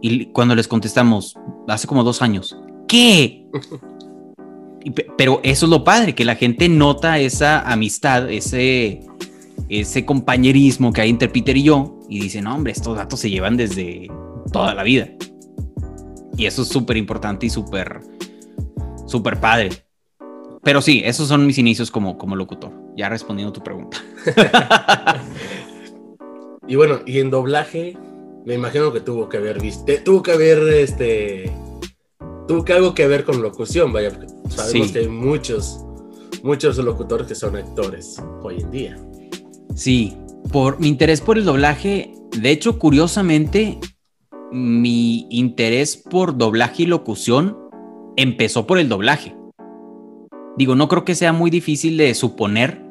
[0.00, 1.36] Y cuando les contestamos,
[1.68, 2.56] hace como dos años,
[2.88, 3.46] ¿qué?
[5.16, 9.00] pero eso es lo padre, que la gente nota esa amistad, ese,
[9.68, 13.30] ese compañerismo que hay entre Peter y yo, y dice, no, hombre, estos datos se
[13.30, 14.08] llevan desde
[14.52, 15.08] toda la vida.
[16.36, 18.00] Y eso es súper importante y súper,
[19.06, 19.70] súper padre.
[20.62, 22.72] Pero sí, esos son mis inicios como, como locutor.
[22.96, 23.98] Ya respondiendo tu pregunta.
[26.66, 27.96] y bueno, y en doblaje,
[28.44, 31.50] me imagino que tuvo que haber visto, tuvo que haber este,
[32.50, 34.10] tuvo que algo que ver con locución, vaya,
[34.48, 35.84] sabemos que hay muchos,
[36.42, 38.98] muchos locutores que son actores hoy en día.
[39.76, 40.16] Sí,
[40.50, 43.78] por mi interés por el doblaje, de hecho, curiosamente,
[44.50, 47.56] mi interés por doblaje y locución
[48.16, 49.36] empezó por el doblaje.
[50.56, 52.82] Digo, no creo que sea muy difícil de suponer,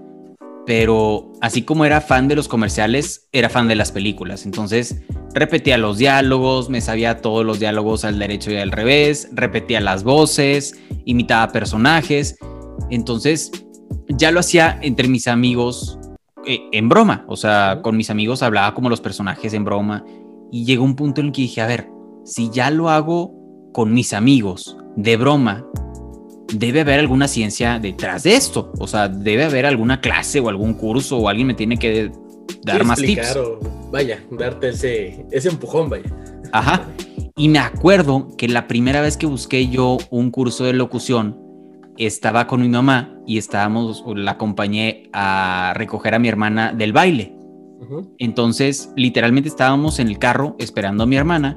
[0.69, 4.45] pero así como era fan de los comerciales, era fan de las películas.
[4.45, 5.01] Entonces,
[5.33, 10.03] repetía los diálogos, me sabía todos los diálogos al derecho y al revés, repetía las
[10.03, 12.37] voces, imitaba personajes.
[12.91, 13.51] Entonces,
[14.09, 15.97] ya lo hacía entre mis amigos
[16.45, 17.25] eh, en broma.
[17.27, 20.05] O sea, con mis amigos hablaba como los personajes en broma
[20.51, 21.89] y llegó un punto en el que dije, a ver,
[22.25, 23.33] si ya lo hago
[23.73, 25.65] con mis amigos, de broma,
[26.53, 28.71] debe haber alguna ciencia detrás de esto.
[28.79, 32.11] O sea, debe haber alguna clase o algún curso o alguien me tiene que
[32.63, 33.37] dar más tips.
[33.91, 36.05] vaya, darte ese, ese empujón, vaya.
[36.51, 36.87] Ajá.
[37.37, 41.49] Y me acuerdo que la primera vez que busqué yo un curso de locución,
[41.99, 47.35] estaba con mi mamá y estábamos, la acompañé a recoger a mi hermana del baile.
[48.17, 51.55] Entonces, literalmente estábamos en el carro esperando a mi hermana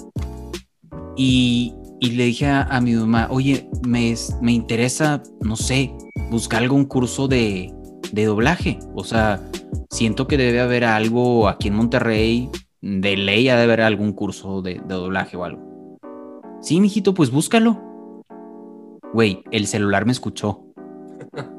[1.16, 1.74] y,
[2.10, 5.94] le dije a, mi mamá, oye, me, me interesa, no sé,
[6.30, 7.72] buscar algún curso de,
[8.12, 8.78] de doblaje.
[8.94, 9.40] O sea,
[9.90, 14.62] siento que debe haber algo aquí en Monterrey, de ley ha de haber algún curso
[14.62, 15.98] de, de doblaje o algo.
[16.60, 17.80] Sí, mijito, pues búscalo.
[19.12, 20.64] Güey, el celular me escuchó.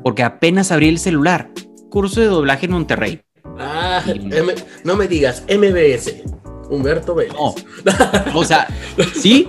[0.03, 1.51] Porque apenas abrí el celular.
[1.89, 3.21] Curso de doblaje en Monterrey.
[3.57, 4.03] Ah,
[4.83, 6.23] no me digas, MBS.
[6.73, 7.33] Humberto Vélez.
[7.33, 7.55] No.
[8.33, 8.67] O sea,
[9.15, 9.47] sí,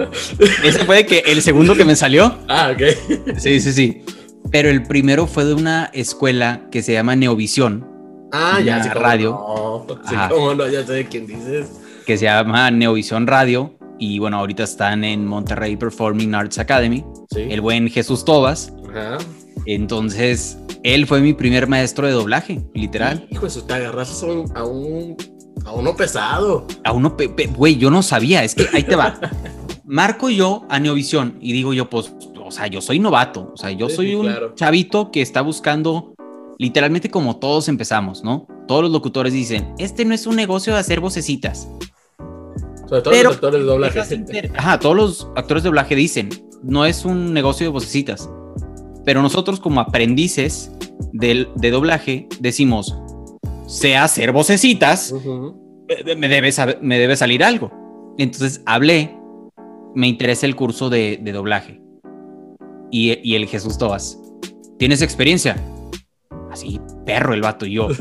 [0.63, 2.39] ese fue que el segundo que me salió.
[2.49, 3.39] Ah, ok.
[3.39, 4.05] Sí, sí, sí.
[4.51, 7.87] Pero el primero fue de una escuela que se llama Neovisión.
[8.33, 9.31] Ah, ya, sí, radio.
[10.31, 11.73] No, no, ya sé de quién dices.
[12.07, 13.79] Que se llama Neovisión Radio.
[13.99, 17.05] Y bueno, ahorita están en Monterrey Performing Arts Academy.
[17.37, 18.73] El buen Jesús Tobas.
[18.91, 19.19] Ajá.
[19.67, 23.27] Entonces, él fue mi primer maestro de doblaje, literal.
[23.31, 24.65] Hijo, eso te agarraste a un, a,
[25.73, 26.67] uno pesado.
[26.85, 27.17] A uno,
[27.57, 29.19] güey, yo no sabía, es que ahí te va.
[29.85, 33.71] Marco yo a Neovisión y digo yo, pues, o sea, yo soy novato, o sea,
[33.71, 36.15] yo soy un chavito que está buscando,
[36.59, 38.47] literalmente como todos empezamos, ¿no?
[38.67, 41.69] Todos los locutores dicen, este no es un negocio de hacer vocecitas.
[42.89, 44.01] Sobre todo los actores de doblaje.
[44.57, 46.31] Ajá, todos los actores de doblaje dicen,
[46.63, 48.31] no es un negocio de vocecitas.
[49.05, 50.71] Pero nosotros como aprendices
[51.13, 52.97] de, de doblaje decimos,
[53.67, 55.13] sé hacer vocecitas,
[55.89, 56.51] eh, me, debe,
[56.81, 57.71] me debe salir algo.
[58.19, 59.17] Entonces hablé,
[59.95, 61.81] me interesa el curso de, de doblaje.
[62.91, 64.21] Y, y, el Jesús Tobas,
[64.79, 65.57] ¿tienes experiencia?
[66.51, 67.89] Así, perro el vato, y yo.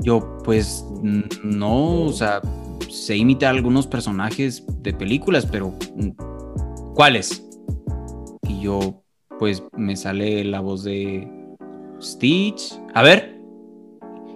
[0.00, 2.40] Yo, pues, no, o sea,
[2.88, 5.74] sé imitar algunos personajes de películas, pero
[6.94, 7.46] ¿cuáles?
[8.48, 9.02] Y yo,
[9.38, 11.28] pues me sale la voz de
[12.00, 12.78] Stitch.
[12.94, 13.41] A ver.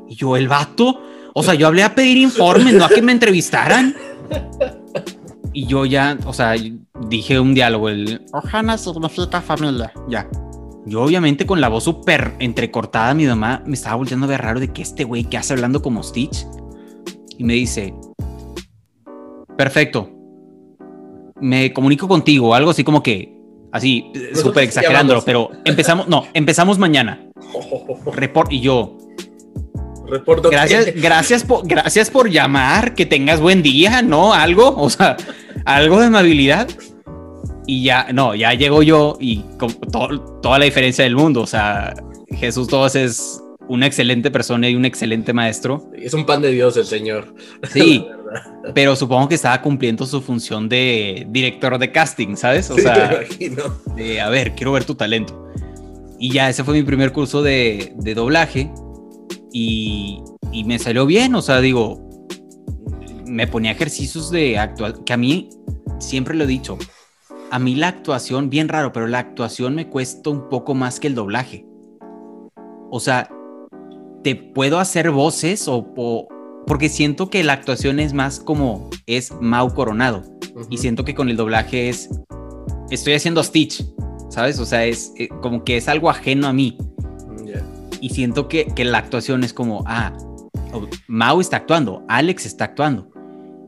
[0.09, 1.03] Y yo, el vato.
[1.35, 3.95] O sea, yo hablé a pedir informes, no a que me entrevistaran.
[5.53, 6.55] Y yo ya, o sea,
[7.09, 10.29] dije un diálogo, el Ojana significa familia, ya.
[10.87, 14.61] Yo obviamente con la voz súper entrecortada, mi mamá me estaba volteando a ver raro
[14.61, 16.47] de que este güey que hace hablando como Stitch.
[17.39, 17.95] Y me dice,
[19.57, 20.11] perfecto,
[21.41, 23.37] me comunico contigo, algo así como que
[23.77, 27.21] Así, súper exagerándolo, pero empezamos, no, empezamos mañana.
[28.15, 28.97] Report y yo.
[30.09, 34.33] Reporto gracias, gracias por, gracias por llamar, que tengas buen día, ¿no?
[34.33, 35.17] Algo, o sea,
[35.65, 36.69] algo de amabilidad.
[37.67, 41.95] Y ya, no, ya llego yo y con toda la diferencia del mundo, o sea,
[42.31, 45.91] Jesús Todos es una excelente persona y un excelente maestro.
[45.97, 47.35] Es un pan de Dios el señor.
[47.73, 48.07] Sí,
[48.75, 52.71] pero supongo que estaba cumpliendo su función de director de casting, ¿sabes?
[52.71, 53.65] O sea, imagino.
[53.97, 55.51] De, a ver, quiero ver tu talento.
[56.19, 58.71] Y ya, ese fue mi primer curso de, de doblaje
[59.53, 62.27] y, y, me salió bien, o sea, digo,
[63.27, 65.51] me ponía ejercicios de actuar, que a mí,
[65.99, 66.79] siempre lo he dicho,
[67.51, 71.09] a mí la actuación, bien raro, pero la actuación me cuesta un poco más que
[71.09, 71.67] el doblaje.
[72.91, 73.31] O sea,
[74.23, 76.29] te puedo hacer voces o,
[76.67, 80.23] porque siento que la actuación es más como es Mau Coronado
[80.71, 82.11] y siento que con el doblaje es
[82.91, 83.85] estoy haciendo Stitch,
[84.31, 84.59] ¿sabes?
[84.59, 86.77] O sea, es eh, como que es algo ajeno a mí.
[88.07, 90.17] Y siento que, que, la actuación es como, ah,
[91.09, 93.11] Mau está actuando, Alex está actuando.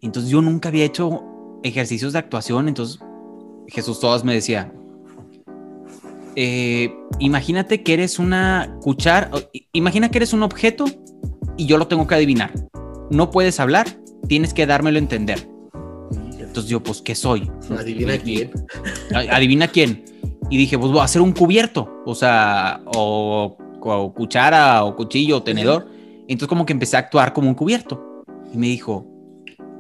[0.00, 1.24] Entonces yo nunca había hecho
[1.64, 3.00] ejercicios de actuación, entonces
[3.66, 4.72] Jesús Todas me decía,
[6.36, 9.28] eh, imagínate que eres una cuchara,
[9.72, 10.84] imagina que eres un objeto
[11.56, 12.52] y yo lo tengo que adivinar.
[13.10, 13.88] No puedes hablar,
[14.28, 15.48] tienes que dármelo a entender.
[16.38, 17.50] Entonces yo, pues, ¿qué soy?
[17.76, 18.52] Adivina quién.
[19.12, 20.04] Adivina quién.
[20.48, 25.42] Y dije, pues voy a hacer un cubierto, o sea, o, cuchara, o cuchillo, o
[25.42, 25.88] tenedor.
[26.28, 28.24] Entonces como que empecé a actuar como un cubierto.
[28.52, 29.06] Y me dijo,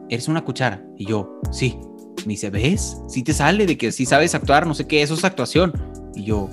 [0.08, 0.82] ¿eres una cuchara?
[0.96, 1.78] Y yo, sí.
[2.26, 3.00] Me dice, ¿ves?
[3.08, 5.72] Sí te sale de que sí sabes actuar, no sé qué, eso es actuación.
[6.14, 6.50] Y yo,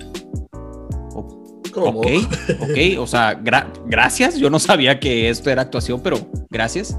[1.75, 2.08] ok,
[2.62, 3.34] ok, o sea,
[3.86, 4.38] gracias.
[4.38, 6.17] Yo no sabía que esto era actuación, pero
[6.49, 6.97] gracias.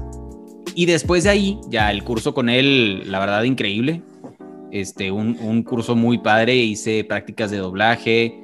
[0.75, 4.01] Y después de ahí, ya el curso con él, la verdad, increíble.
[4.71, 6.55] Este, un, un curso muy padre.
[6.55, 8.39] Hice prácticas de doblaje,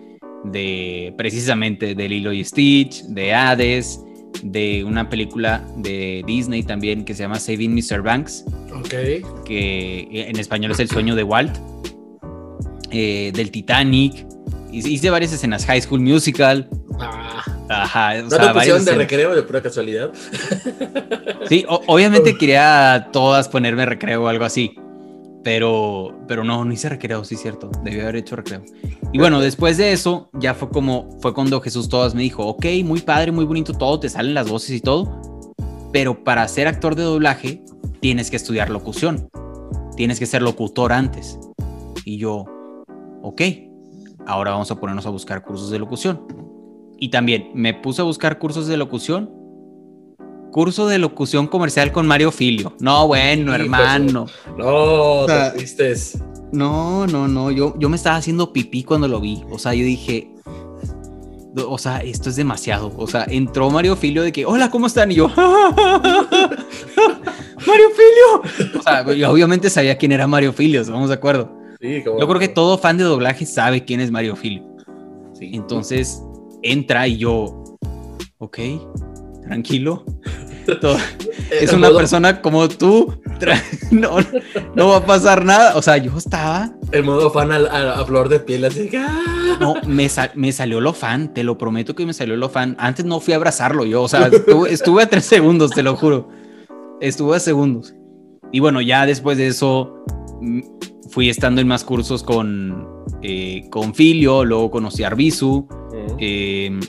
[0.45, 3.99] de precisamente de Lilo y Stitch, de Hades,
[4.41, 8.01] de una película de Disney también que se llama Saving Mr.
[8.01, 8.45] Banks.
[8.75, 8.93] Ok.
[9.45, 11.55] Que en español es El sueño de Walt.
[12.91, 14.25] Eh, del Titanic.
[14.71, 16.67] Hice varias escenas, High School Musical.
[16.99, 17.43] Ah.
[17.69, 18.13] Ajá.
[18.19, 20.11] O ¿No sea, de recreo de pura casualidad?
[21.47, 24.75] Sí, obviamente quería todas ponerme recreo o algo así.
[25.43, 27.69] Pero, pero no, no hice recreo, sí, cierto.
[27.83, 28.63] Debí haber hecho recreo.
[29.11, 32.65] Y bueno, después de eso, ya fue como, fue cuando Jesús Todas me dijo, ok,
[32.83, 35.21] muy padre, muy bonito todo, te salen las voces y todo,
[35.91, 37.63] pero para ser actor de doblaje
[37.99, 39.29] tienes que estudiar locución,
[39.95, 41.37] tienes que ser locutor antes.
[42.05, 42.45] Y yo,
[43.21, 43.41] ok,
[44.25, 46.25] ahora vamos a ponernos a buscar cursos de locución.
[46.97, 49.42] Y también me puse a buscar cursos de locución
[50.53, 52.73] curso de locución comercial con Mario Filio.
[52.79, 54.27] No, bueno, hermano.
[54.57, 55.65] No, te
[56.53, 57.51] No, no, no.
[57.51, 59.43] Yo, yo me estaba haciendo pipí cuando lo vi.
[59.51, 60.29] O sea, yo dije.
[61.67, 62.93] O sea, esto es demasiado.
[62.97, 65.11] O sea, entró Mario Filio de que, hola, ¿cómo están?
[65.11, 66.55] Y yo, Mario
[67.67, 68.79] Filio.
[68.79, 71.51] O sea, yo obviamente sabía quién era Mario Filio, ¿estamos de acuerdo?
[71.79, 74.63] Sí, Yo creo que todo fan de doblaje sabe quién es Mario Filio.
[75.33, 75.51] Sí.
[75.53, 76.23] Entonces,
[76.63, 77.77] entra y yo,
[78.39, 78.57] ok,
[79.43, 80.05] tranquilo.
[81.51, 83.13] Es una persona como tú.
[83.91, 84.17] No,
[84.73, 85.75] no va a pasar nada.
[85.75, 86.71] O sea, yo estaba.
[86.91, 89.57] El modo fan a, flor de piel, así ¡ah!
[89.59, 92.75] No, me, me, salió lo fan, te lo prometo que me salió lo fan.
[92.79, 94.29] Antes no fui a abrazarlo yo, o sea,
[94.69, 96.29] estuve, a tres segundos, te lo juro.
[97.01, 97.93] Estuve a segundos.
[98.51, 100.03] Y bueno, ya después de eso
[100.41, 100.61] mm,
[101.09, 102.87] fui estando en más cursos con,
[103.21, 105.67] eh, con Filio, luego conocí a Arbizu.
[106.19, 106.79] eh,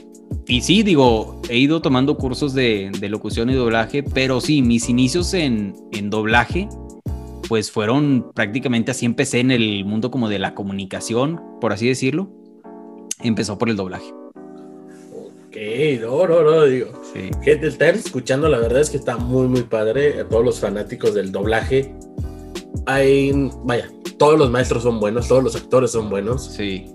[0.47, 5.33] y sí, digo, he ido tomando cursos de, locución y doblaje, pero sí, mis inicios
[5.33, 5.73] en,
[6.09, 6.69] doblaje,
[7.47, 12.29] pues fueron prácticamente así empecé en el mundo como de la comunicación, por así decirlo.
[13.23, 14.13] Empezó por el doblaje.
[15.15, 16.91] Ok, no, no, no, digo.
[17.13, 17.31] Sí.
[17.41, 20.19] Gente, estar escuchando, la verdad es que está muy, muy padre.
[20.19, 21.95] A todos los fanáticos del doblaje.
[22.85, 23.31] Hay,
[23.63, 26.45] vaya, todos los maestros son buenos, todos los actores son buenos.
[26.53, 26.85] Sí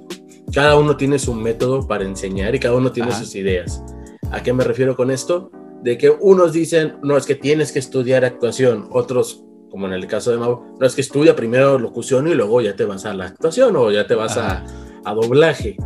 [0.52, 3.82] cada uno tiene su método para enseñar y cada uno tiene sus ideas.
[4.30, 5.50] ¿A qué me refiero con esto?
[5.82, 10.06] De que unos dicen, no, es que tienes que estudiar actuación, otros, como en el
[10.06, 13.14] caso de Mau, no, es que estudia primero locución y luego ya te vas a
[13.14, 14.64] la actuación o ya te vas a,
[15.04, 15.76] doblaje.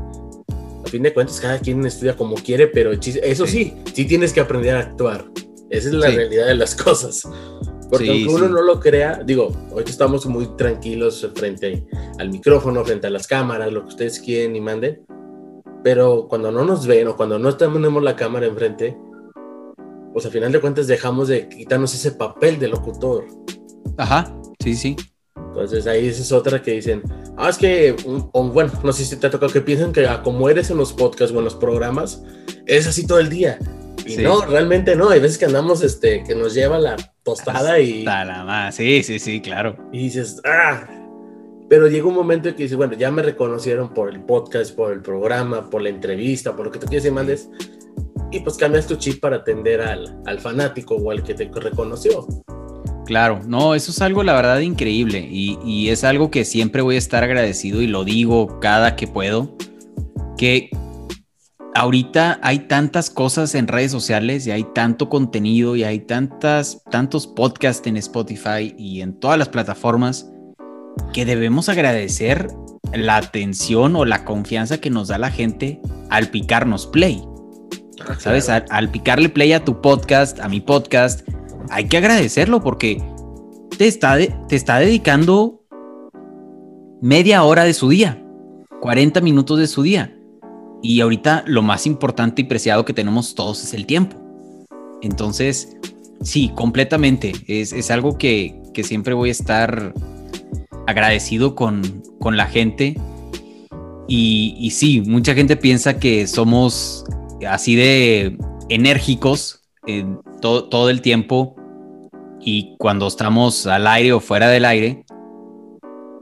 [0.84, 4.40] A fin de cuentas, cada quien estudia como quiere, pero eso sí, sí, tienes que
[4.40, 5.24] aprender a actuar.
[5.70, 7.26] Esa es la realidad de las cosas.
[7.98, 11.86] Porque aunque uno no lo crea, digo, hoy estamos muy tranquilos frente
[12.18, 15.04] al micrófono, frente a las cámaras, lo que ustedes quieren y manden.
[15.84, 18.96] Pero cuando no nos ven o cuando no tenemos la cámara enfrente,
[20.12, 23.26] pues al final de cuentas dejamos de quitarnos ese papel de locutor.
[23.96, 24.96] Ajá, sí, sí.
[25.36, 27.00] Entonces ahí esa es otra que dicen,
[27.36, 27.94] ah, es que,
[28.32, 31.32] bueno, no sé si te ha tocado que piensen que como eres en los podcasts
[31.32, 32.24] o en los programas,
[32.66, 33.60] es así todo el día.
[34.04, 35.10] Y no, realmente no.
[35.10, 38.04] Hay veces que andamos, este, que nos lleva la tostada y.
[38.04, 38.76] la más.
[38.76, 39.76] Sí, sí, sí, claro.
[39.92, 40.84] Y dices, ah.
[41.68, 44.92] Pero llega un momento en que dices, bueno, ya me reconocieron por el podcast, por
[44.92, 47.48] el programa, por la entrevista, por lo que tú quieres y mandes.
[48.30, 52.26] Y pues cambias tu chip para atender al, al fanático o al que te reconoció.
[53.06, 56.94] Claro, no, eso es algo la verdad increíble y, y, es algo que siempre voy
[56.94, 59.56] a estar agradecido y lo digo cada que puedo,
[60.38, 60.70] que
[61.74, 67.26] ahorita hay tantas cosas en redes sociales y hay tanto contenido y hay tantas, tantos
[67.26, 70.30] podcasts en Spotify y en todas las plataformas
[71.12, 72.48] que debemos agradecer
[72.92, 77.22] la atención o la confianza que nos da la gente al picarnos play.
[78.06, 78.48] Ah, ¿Sabes?
[78.48, 81.28] Al, picarle play a tu podcast, a mi podcast,
[81.70, 83.02] hay que agradecerlo porque
[83.76, 85.64] te está, te está dedicando
[87.00, 88.24] media hora de su día,
[88.80, 90.14] 40 minutos de su día
[90.84, 94.18] y ahorita lo más importante y preciado que tenemos todos es el tiempo.
[95.00, 95.78] Entonces,
[96.22, 97.32] sí, completamente.
[97.46, 99.94] Es, algo que, siempre voy a estar
[100.86, 103.00] agradecido con, la gente.
[104.06, 107.06] Y, sí, mucha gente piensa que somos
[107.48, 108.36] así de
[108.68, 109.62] enérgicos
[110.42, 111.56] todo, todo el tiempo
[112.42, 115.06] y cuando estamos al aire o fuera del aire.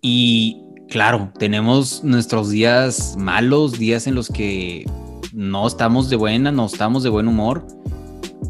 [0.02, 0.61] Y
[0.92, 4.84] claro, tenemos nuestros días malos, días en los que
[5.32, 7.66] no estamos de buena, no estamos de buen humor.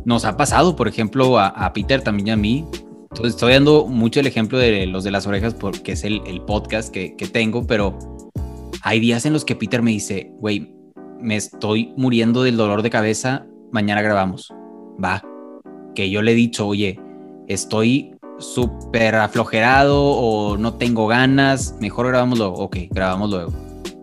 [0.05, 2.64] Nos ha pasado, por ejemplo, a, Peter también y a mí.
[3.02, 6.92] Entonces, estoy dando mucho el ejemplo de los de las orejas porque es el, podcast
[6.92, 7.96] que, tengo, pero
[8.83, 10.74] hay días en los que Peter me dice, güey,
[11.20, 14.52] me estoy muriendo del dolor de cabeza, mañana grabamos.
[15.02, 15.23] Va.
[15.94, 16.98] Que yo le he dicho, oye,
[17.46, 18.12] estoy
[18.43, 22.55] súper aflojerado o no tengo ganas, mejor grabamos luego.
[22.57, 23.53] Ok, grabamos luego.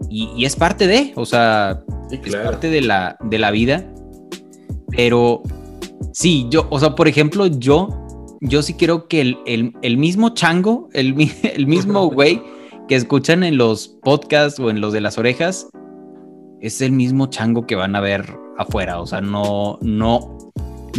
[0.10, 3.86] Y, es parte de, o sea, es parte de la, de la vida.
[4.90, 5.44] Pero
[6.14, 7.90] sí, yo, o sea, por ejemplo, yo,
[8.42, 12.42] yo sí quiero que el, el, mismo chango, el, el mismo güey
[12.88, 15.70] que escuchan en los podcasts o en los de las orejas,
[16.60, 19.00] es el mismo chango que van a ver afuera.
[19.00, 20.39] O sea, no, no,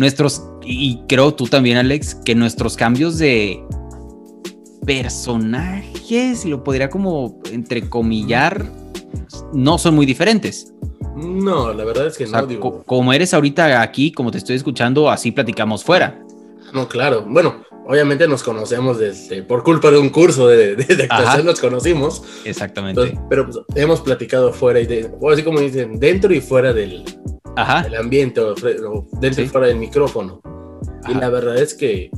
[0.00, 3.62] nuestros, y creo tú también, Alex, que nuestros cambios de,
[4.84, 8.66] personajes, lo podría como entrecomillar,
[9.52, 10.72] no son muy diferentes.
[11.16, 12.46] No, la verdad es que no.
[12.46, 12.82] Digo...
[12.84, 16.24] como eres ahorita aquí, como te estoy escuchando, así platicamos fuera.
[16.72, 17.24] No, claro.
[17.26, 22.22] Bueno, obviamente nos conocemos desde, por culpa de un curso de, de, actuación, nos conocimos.
[22.44, 23.18] Exactamente.
[23.28, 27.04] pero pues, hemos platicado fuera y de, o así como dicen, dentro y fuera del,
[27.56, 28.54] del ambiente, o,
[29.20, 30.40] dentro y fuera del micrófono.
[31.08, 32.10] Y la verdad es que,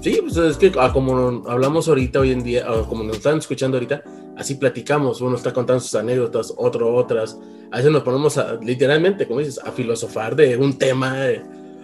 [0.00, 3.76] sí, pues es que ah, como hablamos ahorita hoy en día, como nos están escuchando
[3.76, 4.02] ahorita,
[4.36, 7.38] así platicamos, uno está contando sus anécdotas, otro otras.
[7.70, 11.16] A veces nos ponemos a, literalmente, como dices, a filosofar de un tema.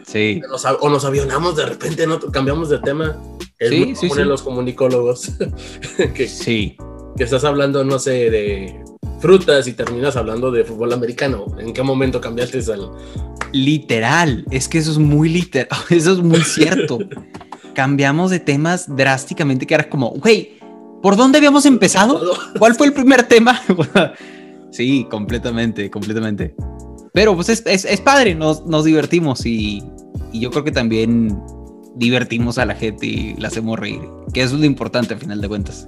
[0.07, 0.41] Sí.
[0.81, 2.19] o nos avionamos de repente, ¿no?
[2.19, 3.21] cambiamos de tema.
[3.59, 4.25] Es sí, muy sí, sí.
[4.25, 5.33] los comunicólogos.
[6.15, 6.77] que, sí.
[7.17, 8.92] Que estás hablando, no sé, de
[9.23, 11.47] frutas y terminas hablando de fútbol americano.
[11.59, 12.91] ¿En qué momento cambiaste al...?
[13.53, 16.99] Literal, es que eso es muy literal, eso es muy cierto.
[17.75, 20.59] Cambiamos de temas drásticamente que era como, güey,
[21.03, 22.21] ¿por dónde habíamos empezado?
[22.59, 23.61] ¿Cuál fue el primer tema?
[24.71, 26.55] sí, completamente, completamente.
[27.15, 29.83] Pero pues es, es, padre, nos, nos divertimos y,
[30.33, 31.39] y, yo creo que también
[31.95, 34.01] divertimos a la gente y la hacemos reír,
[34.33, 35.87] que eso es lo importante al final de cuentas.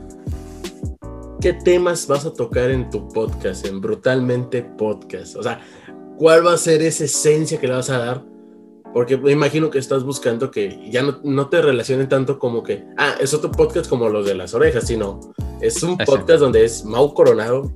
[1.41, 5.37] ¿Qué temas vas a tocar en tu podcast, en Brutalmente Podcast?
[5.37, 5.61] O sea,
[6.16, 8.24] ¿cuál va a ser esa esencia que le vas a dar?
[8.95, 12.85] Porque me imagino que estás buscando que ya no, no te relacionen tanto como que,
[12.97, 15.20] ah, es otro podcast como los de las orejas, sino
[15.61, 17.72] es un podcast donde es Mau Coronado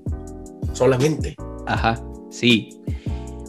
[0.73, 1.37] solamente.
[1.67, 2.01] Ajá,
[2.31, 2.71] sí.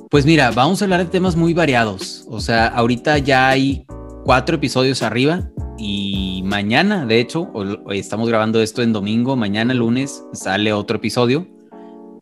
[0.10, 2.26] Pues mira, vamos a hablar de temas muy variados.
[2.28, 3.86] O sea, ahorita ya hay
[4.26, 5.50] cuatro episodios arriba
[5.80, 11.48] y mañana, de hecho, hoy estamos grabando esto en domingo, mañana lunes sale otro episodio.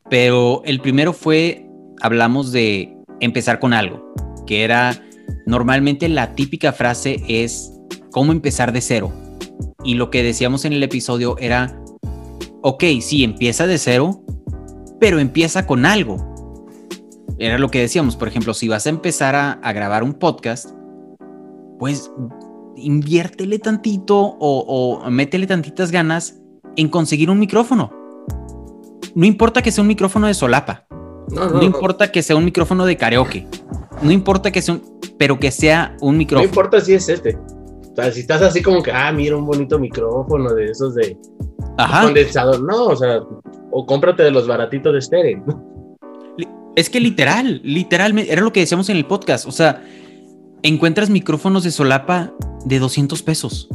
[0.10, 1.68] Pero el primero fue,
[2.00, 4.14] hablamos de empezar con algo,
[4.46, 5.04] que era,
[5.48, 7.74] normalmente la típica frase es,
[8.12, 9.12] ¿cómo empezar de cero?
[9.84, 11.82] Y lo que decíamos en el episodio era,
[12.62, 14.22] ok, sí, empieza de cero,
[15.00, 16.18] pero empieza con algo.
[17.40, 20.70] Era lo que decíamos, por ejemplo, si vas a empezar a, a grabar un podcast,
[21.80, 22.12] pues
[22.78, 26.40] inviértele tantito o, o métele tantitas ganas
[26.76, 27.92] en conseguir un micrófono.
[29.16, 30.86] No importa que sea un micrófono de solapa.
[31.30, 33.48] No, importa que sea un micrófono de karaoke.
[34.02, 36.46] No importa que sea un, pero que sea un micrófono.
[36.46, 37.36] No importa si es este.
[37.36, 41.18] O sea, si estás así como que, ah, mira un bonito micrófono de esos de
[42.02, 42.64] condensador.
[42.64, 43.22] No, o sea,
[43.72, 45.44] o cómprate de los baratitos de estéreo.
[46.76, 49.48] Es que literal, literalmente, era lo que decíamos en el podcast.
[49.48, 49.84] O sea,
[50.68, 52.34] encuentras micrófonos de solapa
[52.66, 53.70] de 200 pesos.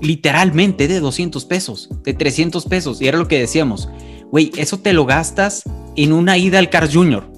[0.00, 3.00] Literalmente de 200 pesos, de 300 pesos.
[3.00, 3.88] Y era lo que decíamos.
[4.30, 5.64] Güey, eso te lo gastas
[5.96, 7.30] en una ida al Car Junior.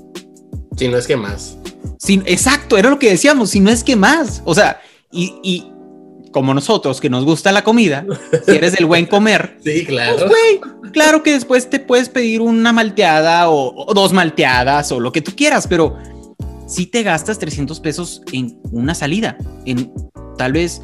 [0.77, 1.57] Si no es que más.
[1.99, 4.43] Sí, exacto, era lo que decíamos, si no es que más.
[4.45, 5.67] O sea, y,
[6.33, 8.05] como nosotros que nos gusta la comida,
[8.47, 9.59] si eres del buen comer.
[9.65, 10.17] Sí, claro.
[10.17, 15.01] Pues, güey, claro que después te puedes pedir una malteada o, o, dos malteadas o
[15.01, 15.97] lo que tú quieras, pero
[16.69, 19.93] si te gastas 300 pesos en una salida, en
[20.37, 20.83] tal vez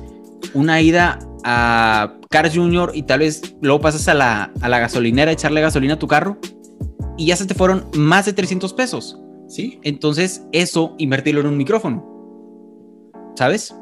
[0.55, 5.31] una ida a Cars Junior y tal vez luego pasas a la, a la gasolinera
[5.31, 6.39] a echarle gasolina a tu carro
[7.19, 9.21] y ya se te fueron más de 300 pesos.
[9.47, 9.79] Sí.
[9.83, 12.11] Entonces, eso, invertirlo en un micrófono.
[13.37, 13.75] ¿Sabes?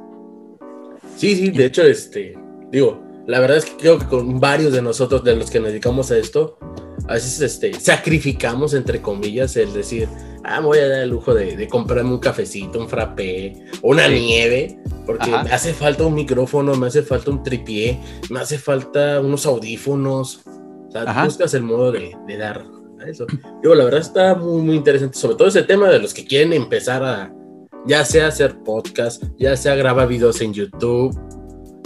[1.16, 2.36] Sí, sí, de hecho, este,
[2.72, 5.68] digo, la verdad es que creo que con varios de nosotros, de los que nos
[5.68, 6.58] dedicamos a esto,
[7.08, 10.08] a veces este, sacrificamos, entre comillas, el decir,
[10.44, 14.78] ah, me voy a dar el lujo de, comprarme un cafecito, un frappé, una nieve,
[15.06, 17.98] porque me hace falta un micrófono, me hace falta un tripié,
[18.30, 20.42] me hace falta unos audífonos.
[20.46, 22.64] O sea, buscas el modo de, dar
[23.00, 23.26] a eso.
[23.62, 26.52] Digo, la verdad está muy, muy interesante, sobre todo ese tema de los que quieren
[26.52, 27.34] empezar a,
[27.86, 31.18] ya sea hacer podcast, ya sea grabar videos en YouTube,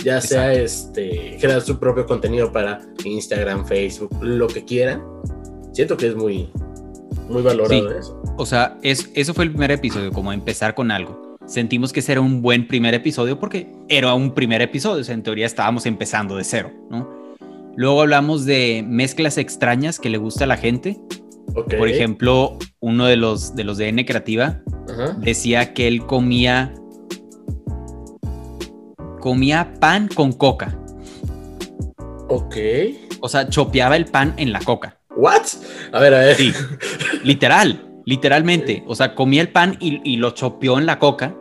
[0.04, 5.02] ya sea este crear su propio contenido para Instagram, Facebook, lo que quieran.
[5.72, 6.50] Siento que es muy,
[7.28, 8.22] muy valorado eso.
[8.38, 11.36] O sea, es, eso fue el primer episodio, como empezar con algo.
[11.46, 15.14] Sentimos que ese era un buen primer episodio porque era un primer episodio, o sea,
[15.14, 17.08] en teoría estábamos empezando de cero, ¿no?
[17.76, 20.98] Luego hablamos de mezclas extrañas que le gusta a la gente.
[21.78, 24.62] Por ejemplo, uno de los de los de N Creativa
[25.18, 26.74] decía que él comía
[29.26, 30.78] comía pan con coca.
[32.28, 32.56] Ok.
[33.18, 35.00] O sea, chopeaba el pan en la coca.
[35.16, 35.42] ¿What?
[35.90, 36.36] A ver, a ver.
[36.36, 36.52] Sí,
[37.24, 38.84] literal, literalmente.
[38.86, 41.34] O sea, comía el pan y, lo chopeó en la coca.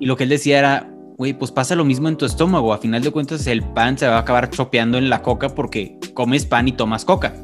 [0.00, 2.72] Y lo que él decía era, güey, pues pasa lo mismo en tu estómago.
[2.72, 6.00] A final de cuentas, el pan se va a acabar chopeando en la coca porque
[6.12, 7.34] comes pan y tomas coca.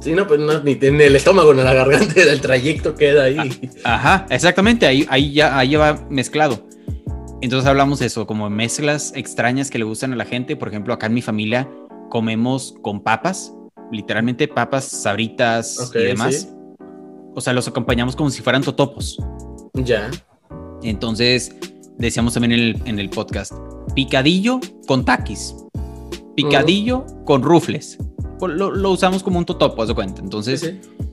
[0.00, 3.24] Sí, no, pues no, ni en el estómago, ni en la garganta, el trayecto queda
[3.24, 3.68] ahí.
[3.82, 6.68] Ajá, exactamente, ahí, ahí, ya, ahí va mezclado.
[7.44, 10.56] Entonces hablamos de eso, como mezclas extrañas que le gustan a la gente.
[10.56, 11.68] Por ejemplo, acá en mi familia
[12.08, 13.52] comemos con papas,
[13.92, 16.34] literalmente papas, sabritas y demás.
[16.34, 16.48] sí.
[17.34, 19.18] O sea, los acompañamos como si fueran totopos.
[19.74, 20.10] Ya.
[20.82, 21.54] Entonces,
[21.98, 23.52] decíamos también en el, en el podcast,
[23.94, 25.54] picadillo con taquis,
[26.36, 27.98] picadillo con rufles.
[28.40, 30.22] Lo, lo usamos como un totopo, haz de cuenta.
[30.22, 31.04] Entonces, Sí, sí.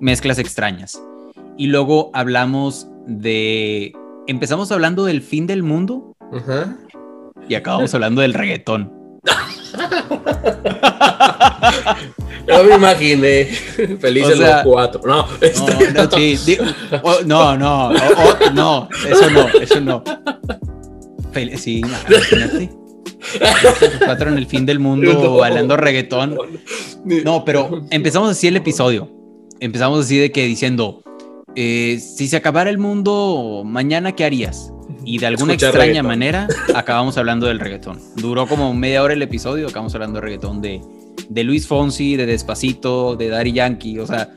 [0.00, 1.02] mezclas extrañas.
[1.58, 3.92] Y luego hablamos de...
[4.26, 6.16] Empezamos hablando del fin del mundo
[7.48, 8.92] y acabamos hablando del reggaetón.
[12.48, 13.44] Yo me imaginé.
[14.00, 15.00] Felices O sea, los cuatro.
[15.04, 16.58] No, No, este- no, sí, di-
[17.02, 20.02] oh, no, no, oh, oh, no, eso no, eso no.
[21.32, 22.70] Fel- sí, imagínate.
[23.40, 25.36] Los Cuatro en el fin del mundo No.
[25.38, 26.38] bailando reggaetón.
[27.04, 29.10] No, pero empezamos así el episodio.
[29.58, 31.02] Empezamos así de que diciendo,
[31.56, 34.72] eh, si se acabara el mundo mañana, ¿qué harías?
[35.04, 36.06] Y de alguna Escuchar extraña reggaetón.
[36.06, 38.00] manera acabamos hablando del reggaetón.
[38.16, 40.80] Duró como media hora el episodio, acabamos hablando de reggaetón de,
[41.28, 44.30] de Luis Fonsi, de Despacito, de Daddy Yankee, o sea,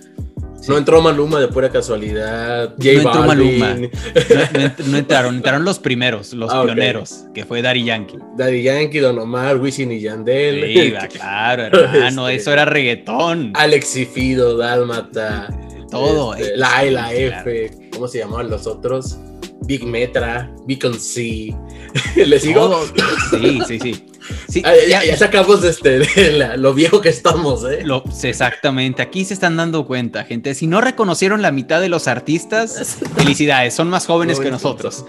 [0.68, 2.76] No entró Maluma de pura casualidad.
[2.78, 3.74] J No entró Balvin, Maluma.
[3.90, 8.18] no, no- no entraron, entraron los primeros, los Ah, pioneros, que fue Daddy Yankee.
[8.38, 10.74] Daddy Yankee, Don Omar, Wisin y Yandel.
[11.12, 13.54] Sí, claro, hermano, Este, eso era reggaetón.
[13.56, 15.48] Alex y Fido, Dálmata.
[15.92, 16.58] Todo, este, eh.
[16.58, 17.72] la A y la F.
[17.94, 19.18] ¿Cómo se llamaban los otros?
[19.62, 21.56] Big Metra, Beacon C.
[22.16, 22.62] ¿Le sigo?
[22.70, 22.86] Todo.
[23.32, 24.06] Sí, sí, sí.
[24.48, 27.82] Sí, Ah, ya, ya- sacamos este, de la- lo viejo que estamos, ¿eh?
[27.84, 30.54] Lo- exactamente, aquí se están dando cuenta, gente.
[30.54, 35.06] Si no reconocieron la mitad de los artistas, felicidades, son más jóvenes que nosotros.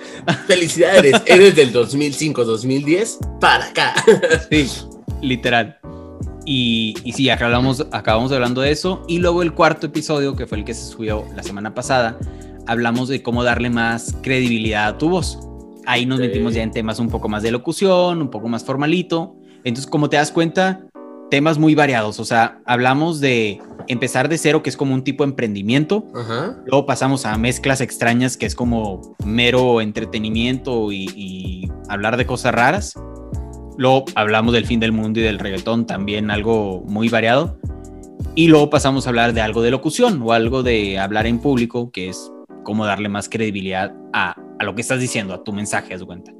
[0.47, 3.95] Felicidades, eres del 2005-2010 para acá.
[4.51, 4.69] Sí,
[5.21, 5.79] literal.
[6.53, 9.05] Y, y sí, acabamos, acabamos hablando de eso.
[9.07, 12.19] Y luego el cuarto episodio, que fue el que se subió la semana pasada,
[12.67, 15.39] hablamos de cómo darle más credibilidad a tu voz.
[15.87, 16.25] Ahí nos Ok.
[16.27, 19.37] metimos ya en temas un poco más de locución, un poco más formalito.
[19.63, 20.81] Entonces, como te das cuenta,
[21.31, 22.19] temas muy variados.
[22.19, 26.09] O sea, hablamos de empezar de cero, que es como un tipo de emprendimiento.
[26.17, 26.57] Ajá.
[26.67, 32.53] Luego pasamos a mezclas extrañas, que es como mero entretenimiento y, y hablar de cosas
[32.53, 32.95] raras.
[33.81, 37.59] Luego hablamos del fin del mundo y del reggaetón, también algo muy variado.
[38.35, 41.91] Y luego pasamos a hablar de algo de locución o algo de hablar en público,
[41.91, 42.31] que es
[42.63, 46.07] cómo darle más credibilidad a, a lo que estás diciendo, a tu mensaje, haz de
[46.07, 46.31] cuenta.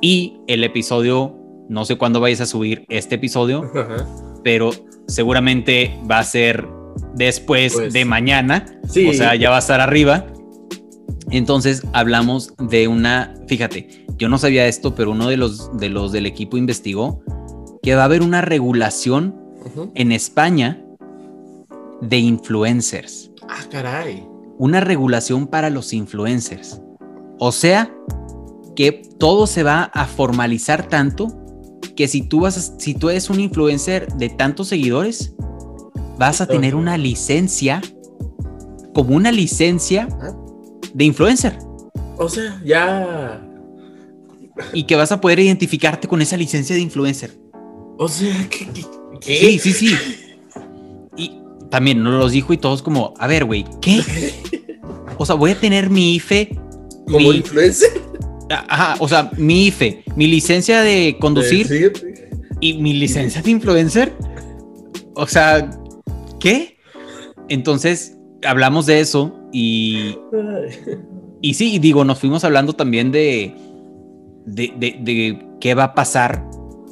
[0.00, 1.36] Y el episodio,
[1.68, 3.70] no sé cuándo vayas a subir este episodio,
[4.42, 4.70] pero
[5.08, 6.66] seguramente va a ser
[7.14, 8.64] después Pues, de mañana.
[8.88, 9.06] Sí.
[9.06, 10.24] O sea, ya va a estar arriba.
[11.30, 16.12] Entonces hablamos de una, fíjate, yo no sabía esto, pero uno de los, de los
[16.12, 17.22] del equipo investigó
[17.82, 19.34] que va a haber una regulación
[19.96, 20.80] en España
[22.00, 23.32] de influencers.
[23.48, 24.24] Ah, caray.
[24.58, 26.80] Una regulación para los influencers.
[27.40, 27.92] O sea,
[28.76, 31.26] que todo se va a formalizar tanto
[31.96, 35.34] que si tú vas, a- si tú eres un influencer de tantos seguidores,
[36.16, 37.80] vas a tener una licencia,
[38.94, 40.06] como una licencia
[40.94, 41.58] de influencer
[42.18, 43.48] O sea, ya.
[44.72, 47.32] Y que vas a poder identificarte con esa licencia de influencer.
[47.98, 48.66] O sea, ¿qué?
[49.20, 49.96] Sí, sí, sí.
[51.16, 51.38] Y
[51.70, 54.00] también nos los dijo y todos como, a ver, güey, ¿qué?
[55.18, 56.58] O sea, voy a tener mi IFE,
[57.06, 57.90] ¿Como mi, influencer?
[58.50, 62.12] ajá, o sea, mi IFE, mi licencia de conducir Sí.
[62.60, 64.12] y mi licencia de influencer.
[65.14, 65.70] O sea,
[66.40, 66.78] ¿qué?
[67.48, 70.16] Entonces, hablamos de eso y,
[71.40, 73.54] y sí, digo, nos fuimos hablando también de,
[74.46, 76.44] de, de- de qué va a pasar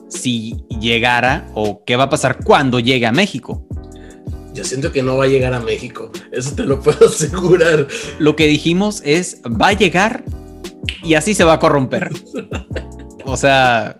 [0.08, 3.66] si llegara o qué va a pasar cuando llegue a México.
[4.52, 6.10] Yo siento que no va a llegar a México.
[6.32, 7.86] Eso te lo puedo asegurar.
[8.18, 10.24] Lo que dijimos es, va a llegar
[11.04, 12.10] y así se va a corromper.
[13.24, 13.96] O sea,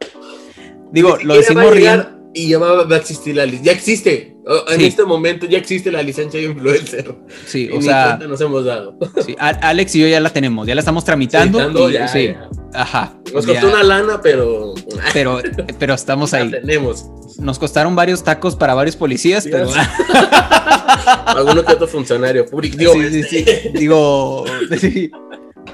[0.92, 3.72] digo, lo decimos va a llegar Y ya va, va a existir la licencia.
[3.72, 4.36] Ya existe.
[4.46, 4.86] Oh, En Sí.
[4.86, 7.14] este momento ya existe la licencia de influencer.
[7.46, 8.96] Sí, o sea, nos hemos dado.
[9.24, 11.58] sí, Alex y yo ya la tenemos, ya la estamos tramitando.
[11.58, 12.48] Tramitando, y- ya, sí, ya.
[12.74, 13.14] ajá.
[13.34, 14.74] Nos ya, costó una lana, pero
[15.12, 15.40] pero,
[15.78, 16.50] pero estamos la ahí.
[16.50, 17.06] tenemos.
[17.38, 19.68] Nos costaron varios tacos para varios policías, pero.
[21.26, 22.76] Alguno que otro funcionario público.
[22.78, 23.68] Digo, sí, sí, este, sí.
[23.74, 24.44] Digo,
[24.80, 25.10] sí,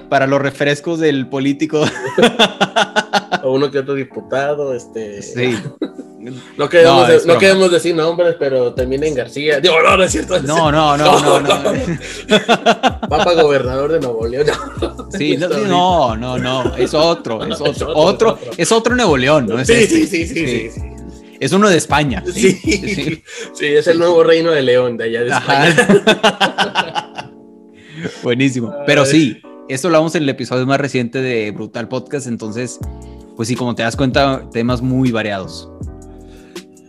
[0.08, 1.84] para los refrescos del político.
[3.42, 4.74] o uno que otro diputado.
[4.74, 5.56] Este, Sí.
[6.56, 9.60] No queremos, No, de- queremos decir nombres, pero termina en García.
[9.60, 10.40] Digo, no, no es cierto.
[10.42, 11.42] No, no, no, no,
[13.42, 14.46] gobernador de Nuevo León.
[15.16, 18.38] Sí, no, no, no, no, es otro, es otro, es otro.
[18.56, 19.58] es otro Nuevo León, ¿no?
[19.58, 20.06] Es Sí, este.
[20.06, 20.80] sí, sí, sí, sí, sí.
[21.38, 22.24] Es uno de España.
[22.32, 23.22] Sí, sí.
[23.54, 25.76] sí, es el nuevo reino de León de allá de España.
[28.22, 28.74] Buenísimo.
[28.86, 32.78] Pero sí, Esto lo vamos en el episodio más reciente de Brutal Podcast, entonces,
[33.36, 35.68] pues sí, como te das cuenta, temas muy variados.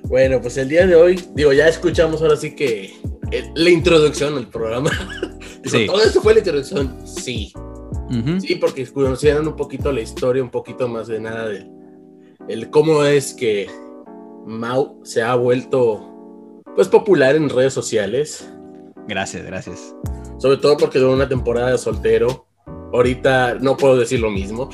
[0.08, 2.96] Bueno, pues el día de hoy, digo, ya escuchamos ahora sí que
[3.32, 4.90] eh, la introducción al programa.
[5.66, 5.86] sí.
[5.86, 7.52] Todo esto fue la introducción, sí.
[8.40, 11.68] Sí, porque conocieron un poquito la historia, un poquito más de nada de
[12.48, 13.70] el cómo es que
[14.46, 18.50] Mau se ha vuelto pues popular en redes sociales.
[19.10, 19.94] Gracias, gracias.
[20.38, 22.48] Sobre todo porque duró una temporada de soltero.
[22.94, 24.70] Ahorita no puedo decir lo mismo.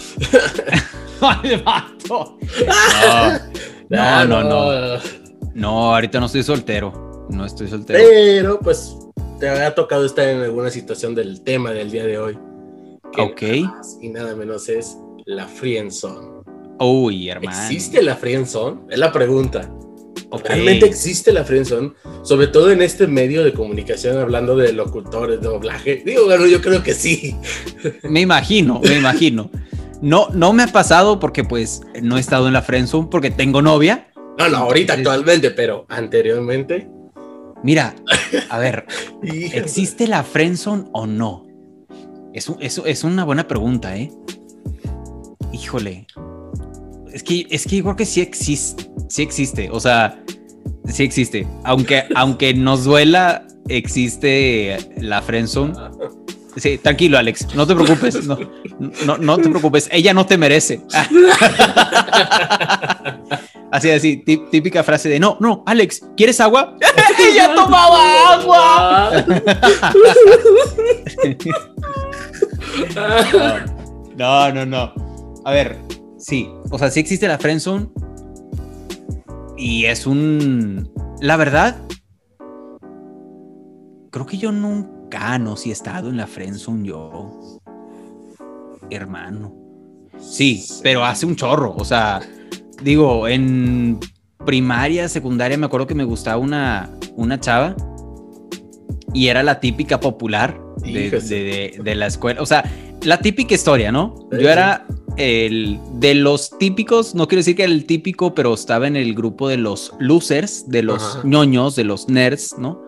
[3.90, 4.72] no, no, no.
[4.74, 5.23] No,
[5.62, 7.28] ahorita no estoy soltero.
[7.30, 8.00] No estoy soltero.
[8.00, 8.96] Pero pues
[9.40, 12.38] te había tocado estar en alguna situación del tema del día de hoy.
[13.18, 13.42] ok.
[14.02, 16.44] y nada menos es la friendzone.
[16.80, 17.58] Uy, hermano.
[17.58, 18.82] ¿Existe la friendzone?
[18.90, 19.70] Es la pregunta.
[20.44, 21.94] ¿Realmente existe la friendzone?
[22.24, 26.02] Sobre todo en este medio de comunicación, hablando de locutores, de doblaje.
[26.06, 27.36] Digo, bueno, yo creo que sí.
[28.04, 29.52] Me imagino, me imagino.
[30.02, 33.62] No, no me ha pasado porque pues no he estado en la friendzone porque tengo
[33.62, 34.08] novia.
[34.38, 36.90] No, no, ahorita actualmente, pero anteriormente.
[37.64, 37.96] Mira,
[38.50, 38.86] a ver,
[39.24, 41.46] ¿existe la friendzone o no?
[42.34, 44.12] Eso, eso es una buena pregunta, ¿eh?
[45.52, 46.08] Híjole,
[47.14, 50.20] es que, es que yo creo que sí existe, sí existe, o sea,
[50.88, 51.48] sí existe.
[51.64, 55.74] Aunque, aunque nos duela, existe la friendzone.
[56.56, 58.38] Sí, tranquilo, Alex, no te preocupes, no,
[59.18, 60.82] no, te preocupes, ella no te merece.
[63.72, 64.18] Así, así,
[64.52, 66.78] típica frase de, no, no, Alex, ¿quieres agua?
[67.20, 69.26] ¡Ella tomaba agua!
[74.16, 74.94] no, no, no.
[75.44, 75.80] A ver,
[76.24, 77.90] Sí, o sea, sí existe la friendzone
[79.58, 80.90] y es un...
[81.20, 81.82] La verdad,
[84.10, 84.90] creo que yo nunca,
[85.40, 87.60] no, si he estado en la friendzone yo,
[88.90, 89.56] hermano.
[90.20, 92.22] Sí, pero hace un chorro, o sea,
[92.82, 94.00] digo, en
[94.46, 97.76] primaria, secundaria, me acuerdo que me gustaba una, una chava
[99.14, 102.42] y era la típica popular de, de, la escuela.
[102.42, 102.64] O sea,
[103.04, 104.28] la típica historia, ¿no?
[104.32, 104.86] Yo era
[105.18, 109.14] el de los típicos, no quiero decir que era el típico, pero estaba en el
[109.14, 112.86] grupo de los losers, de los ñoños, de los nerds, ¿no?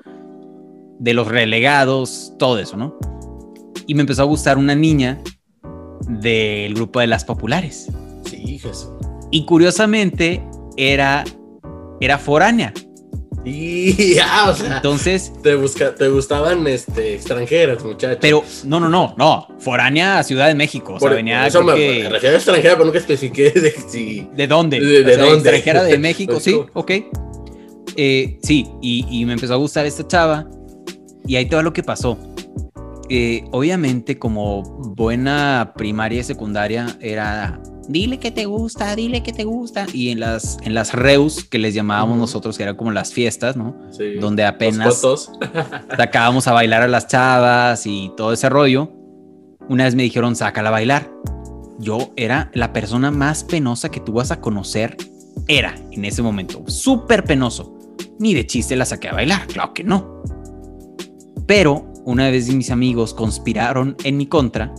[1.00, 2.98] De los relegados, todo eso, ¿no?
[3.88, 5.22] Y me empezó a gustar una niña
[6.08, 7.90] del grupo de las populares.
[8.26, 8.90] Sí, Jesús.
[9.32, 10.42] Y curiosamente
[10.78, 11.24] era,
[12.00, 12.74] era foránea.
[13.46, 14.78] Y ya, o sea.
[14.78, 15.32] Entonces.
[15.44, 18.18] Te, busca, te gustaban este, extranjeras, muchachos.
[18.20, 19.48] Pero, no, no, no, no.
[19.60, 20.96] Foránea a Ciudad de México.
[20.96, 21.46] O sea, venía.
[21.46, 22.08] Eso me, que...
[22.08, 24.28] extranjera, pero nunca especifiqué de si.
[24.36, 24.80] ¿De dónde?
[24.80, 25.36] De, dónde.
[25.36, 26.92] Extranjera de México, sí, ok.
[27.98, 30.50] Eh, sí, y, y, me empezó a gustar esta chava.
[31.28, 32.18] Y ahí va lo que pasó.
[33.10, 34.64] Eh, obviamente, como
[34.96, 39.86] buena primaria y secundaria, era dile que te gusta, dile que te gusta.
[39.94, 43.56] Y en las, en las reus que les llamábamos nosotros, que eran como las fiestas,
[43.56, 43.76] ¿no?
[43.92, 45.02] Sí, Donde apenas
[45.98, 48.92] sacábamos a bailar a las chavas y todo ese rollo.
[49.70, 51.12] Una vez me dijeron, sácala a bailar.
[51.80, 54.96] Yo era la persona más penosa que tú vas a conocer.
[55.48, 57.78] Era en ese momento, súper penoso.
[58.20, 60.24] Ni de chiste la saqué a bailar, claro que no.
[61.46, 64.74] Pero una vez mis amigos conspiraron en mi contra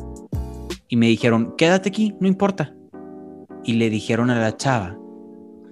[0.89, 2.77] y me dijeron, quédate aquí, no importa
[3.67, 4.97] y le dijeron a la chava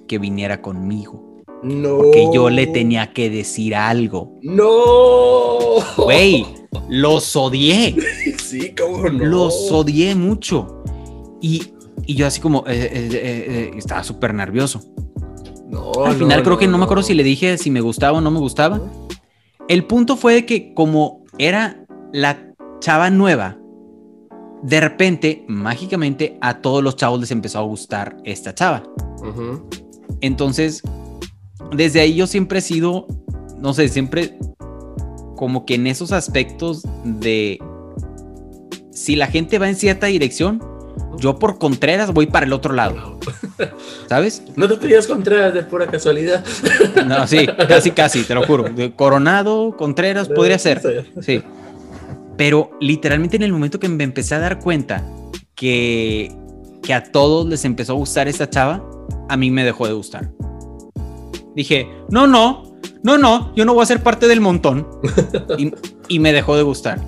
[0.08, 1.42] que viniera conmigo.
[1.62, 1.96] No.
[1.98, 4.38] Porque yo le tenía que decir algo.
[4.42, 5.78] No.
[5.96, 6.44] Güey,
[6.90, 7.96] los odié.
[8.42, 9.24] Sí, cómo no.
[9.24, 10.82] Los odié mucho.
[11.40, 11.72] Y,
[12.04, 14.82] y yo así como eh, eh, eh, estaba súper nervioso.
[15.70, 18.20] No, Al final creo que no me acuerdo si le dije si me gustaba o
[18.20, 18.80] no me gustaba.
[19.68, 23.58] El punto fue que como era la chava nueva,
[24.62, 28.82] de repente, mágicamente, a todos los chavos les empezó a gustar esta chava.
[30.20, 30.82] Entonces,
[31.74, 33.06] desde ahí yo siempre he sido,
[33.58, 34.38] no sé, siempre
[35.36, 37.58] como que en esos aspectos de
[38.90, 40.62] si la gente va en cierta dirección,
[41.18, 43.18] yo por Contreras voy para el otro lado.
[44.08, 44.42] ¿Sabes?
[44.56, 46.44] ¿No te pedías Contreras de pura casualidad?
[47.06, 48.66] No, sí, casi, casi, te lo juro.
[48.96, 51.06] Coronado, Contreras, podría ser.
[51.20, 51.42] Sí.
[52.36, 55.04] Pero literalmente en el momento que me empecé a dar cuenta
[55.54, 56.34] que,
[56.82, 58.82] que a todos les empezó a gustar esta chava,
[59.28, 60.30] a mí me dejó de gustar.
[61.54, 64.86] Dije, no, no, no, no, yo no voy a ser parte del montón.
[66.08, 67.00] y, me dejó de gustar.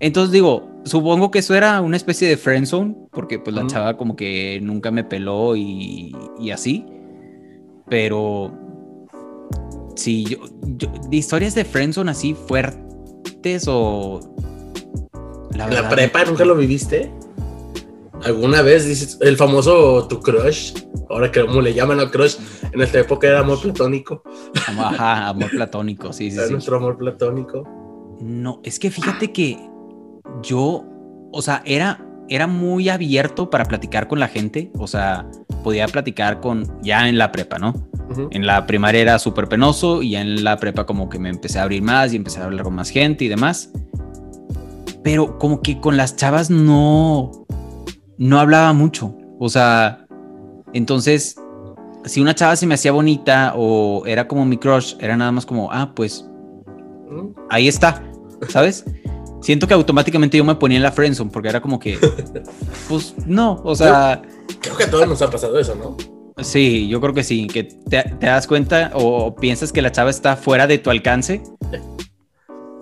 [0.00, 4.16] Entonces digo, supongo que eso era una especie de friendzone, porque pues la chava como
[4.16, 6.86] que nunca me peló y, y así.
[7.88, 8.52] Pero
[9.96, 14.20] sí, yo, yo, de historias de friendzone así fuertes o
[15.54, 17.10] La ¿En la prepa nunca lo viviste?
[18.22, 20.72] ¿Alguna vez dices el famoso tu crush?
[21.10, 22.36] Ahora que como le llaman al crush,
[22.72, 24.22] en esta época era amor platónico.
[24.66, 26.38] Ajá, amor platónico, sí, sí.
[26.38, 27.64] Era nuestro amor platónico.
[28.20, 29.58] No, es que fíjate que
[30.44, 30.84] yo,
[31.32, 35.26] o sea, era, era muy abierto para platicar con la gente, o sea,
[35.62, 37.74] podía platicar con, ya en la prepa, ¿no?
[38.30, 41.58] En la primaria era súper penoso y ya en la prepa como que me empecé
[41.58, 43.72] a abrir más y empecé a hablar con más gente y demás.
[45.02, 47.46] Pero como que con las chavas no,
[48.18, 49.16] no hablaba mucho.
[49.40, 50.06] O sea,
[50.74, 51.36] entonces,
[52.04, 55.46] si una chava se me hacía bonita o era como mi crush, era nada más
[55.46, 56.28] como, ah, pues
[57.50, 58.02] ahí está,
[58.48, 58.84] ¿sabes?
[59.44, 61.98] Siento que automáticamente yo me ponía en la friendzone porque era como que,
[62.88, 64.22] pues no, o sea...
[64.58, 65.98] Creo que a todos nos ha pasado eso, ¿no?
[66.42, 70.36] Sí, yo creo que sí, que te, das cuenta o piensas que la chava está
[70.36, 71.42] fuera de tu alcance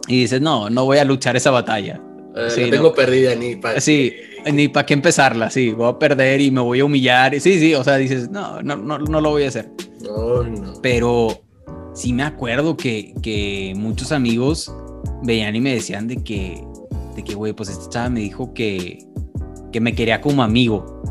[0.06, 2.00] y dices, no, no voy a luchar esa batalla.
[2.36, 3.80] Eh, sí, tengo perdida ni para...
[3.80, 4.14] Sí,
[4.52, 7.40] ni para qué empezarla, sí, voy a perder y me voy a humillar.
[7.40, 9.68] Sí, sí, o sea, dices, no, no, no, no lo voy a hacer.
[10.00, 10.74] No, no.
[10.80, 11.42] Pero
[11.92, 14.72] sí me acuerdo que, que muchos amigos
[15.22, 16.64] veían y me decían de que,
[17.14, 19.06] de que, güey, pues esta chava me dijo que,
[19.72, 21.02] que me quería como amigo.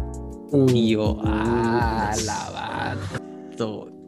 [0.74, 2.98] y yo, ah, la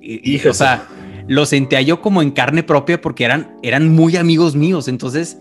[0.01, 0.87] y, O sea,
[1.27, 4.87] lo sentía yo como en carne propia porque eran, eran muy amigos míos.
[4.87, 5.37] Entonces,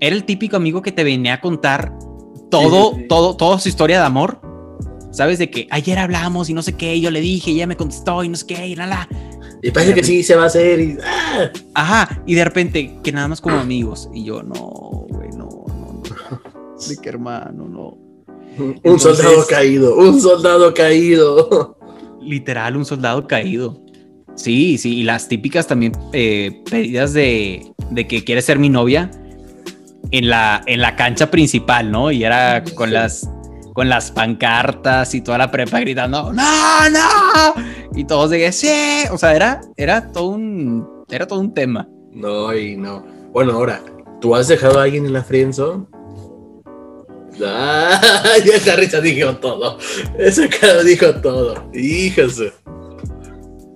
[0.00, 1.96] era el típico amigo que te venía a contar
[2.50, 4.40] todo, todo, toda su historia de amor.
[5.12, 5.38] ¿Sabes?
[5.38, 7.76] De que ayer hablamos y no sé qué, y yo le dije, y ella me
[7.76, 9.08] contestó y no sé qué, y nada.
[9.66, 10.96] Y parece que sí se va a hacer y...
[11.04, 11.50] ¡ah!
[11.74, 14.08] Ajá, y de repente, que nada más como amigos.
[14.14, 14.54] Y yo, no,
[15.08, 16.88] güey, no, no, no.
[16.88, 17.98] De qué hermano, no.
[18.84, 21.76] un soldado caído, un soldado caído.
[22.22, 23.82] Literal, un soldado caído.
[24.36, 29.10] Sí, sí, y las típicas también eh, pedidas de, de que quiere ser mi novia
[30.12, 32.12] en la, en la cancha principal, ¿no?
[32.12, 33.28] Y era con las
[33.76, 37.54] con las pancartas y toda la prepa gritando, ¡No, no!
[37.94, 41.86] Y todos de sí, o sea, era, era todo un, era todo un tema.
[42.10, 43.04] No, y no.
[43.34, 43.82] Bueno, ahora,
[44.22, 45.84] ¿tú has dejado a alguien en la friendzone?
[47.44, 48.00] Ah,
[48.42, 49.76] esa risa dijo todo.
[50.18, 51.68] Esa cara dijo todo.
[51.74, 52.54] Híjose.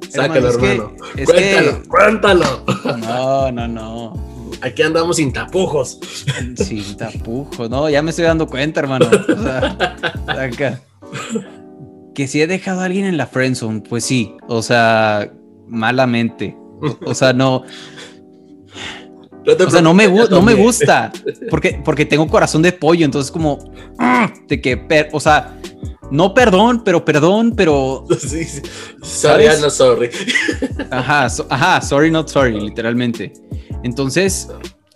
[0.09, 0.95] Sácalo, hermano.
[1.27, 2.65] cuéntalo, cuéntalo.
[2.97, 4.30] No, no, no.
[4.63, 5.99] Aquí andamos sin tapujos.
[6.57, 9.07] Sin tapujos, no, ya me estoy dando cuenta, hermano.
[9.07, 10.81] O sea,
[12.15, 15.33] Que si he dejado a alguien en la friendzone, pues sí, o sea,
[15.67, 16.57] malamente.
[17.05, 17.63] O, sea, no.
[19.47, 21.13] o sea, no me, no me gusta.
[21.51, 23.59] Porque, porque tengo corazón de pollo, entonces como.
[24.49, 25.57] De que, o sea,
[26.11, 28.05] no perdón, pero perdón, pero.
[28.19, 28.63] Sí, sí.
[29.03, 30.11] Sorry, no sorry.
[30.91, 33.33] Ajá, ajá, sorry, not sorry, literalmente.
[33.83, 34.49] Entonces,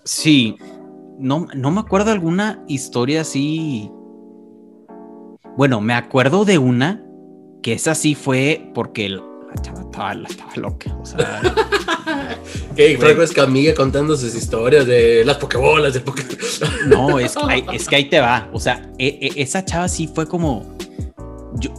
[0.04, 0.56] sí,
[1.18, 3.90] no, no me acuerdo alguna historia así.
[5.56, 7.02] Bueno, me acuerdo de una
[7.62, 9.22] que esa sí fue porque la
[9.62, 10.14] chava estaba,
[10.56, 10.94] loca.
[11.00, 11.40] O sea,
[12.76, 12.98] ¿Qué?
[12.98, 16.02] Franco Escamilla contando sus historias de las pokebolas, de
[16.88, 17.34] No, es,
[17.72, 18.48] es que ahí te va.
[18.52, 20.76] O sea, e, e, esa chava sí fue como.
[21.54, 21.70] Yo,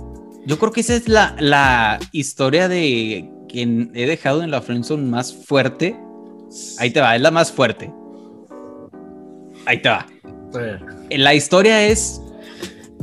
[0.46, 5.04] yo creo que esa es la, la historia de quien he dejado en la friendzone
[5.04, 6.00] más fuerte
[6.80, 7.92] Ahí te va, es la más fuerte.
[9.66, 10.06] Ahí te va.
[11.10, 12.22] La historia es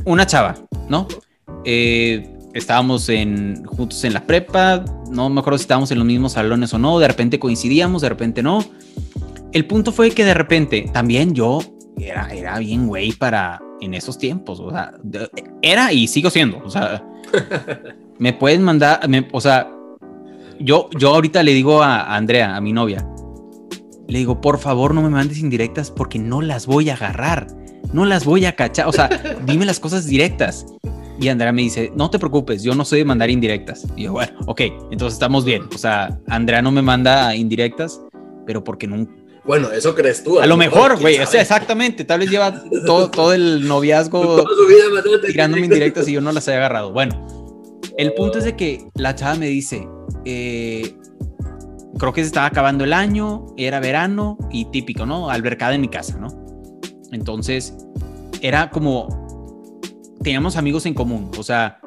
[0.05, 0.55] una chava,
[0.89, 1.07] ¿no?
[1.65, 6.33] Eh, estábamos en, juntos en la prepa, no me acuerdo si estábamos en los mismos
[6.33, 8.65] salones o no, de repente coincidíamos, de repente no.
[9.53, 11.61] El punto fue que de repente también yo
[11.99, 14.95] era, era bien güey para en esos tiempos, o sea,
[15.61, 17.05] era y sigo siendo, o sea,
[18.19, 19.01] me pueden mandar,
[19.33, 19.69] o sea,
[20.61, 23.07] yo, yo ahorita le digo a Andrea, a mi novia,
[24.13, 27.47] le digo, por favor, no me mandes indirectas porque no las voy a agarrar.
[27.95, 28.87] No las voy a cachar.
[28.87, 29.09] O sea,
[29.47, 30.67] dime las cosas directas.
[31.19, 33.87] Y Andrea me dice, no te preocupes, yo no soy de mandar indirectas.
[33.97, 34.61] Y yo, bueno, ok,
[34.91, 35.63] entonces estamos bien.
[35.75, 38.03] O sea, Andrea no me manda indirectas,
[38.45, 39.15] pero porque nunca...
[39.47, 40.41] Bueno, eso crees tú.
[40.41, 42.05] A, lo mejor, güey, o sea, exactamente.
[42.05, 44.45] Tal vez lleva todo, todo el noviazgo
[45.27, 46.93] tirándome indirectas y yo no las he agarrado.
[46.93, 49.89] Bueno, el punto es de que la chava me dice,
[50.27, 50.97] eh,
[51.99, 55.31] creo que se estaba acabando el año, era verano y típico, ¿no?
[55.31, 56.29] Albercada en mi casa, ¿no?
[57.13, 57.77] Entonces,
[58.41, 59.09] era como,
[60.23, 61.81] teníamos amigos en común, o sea,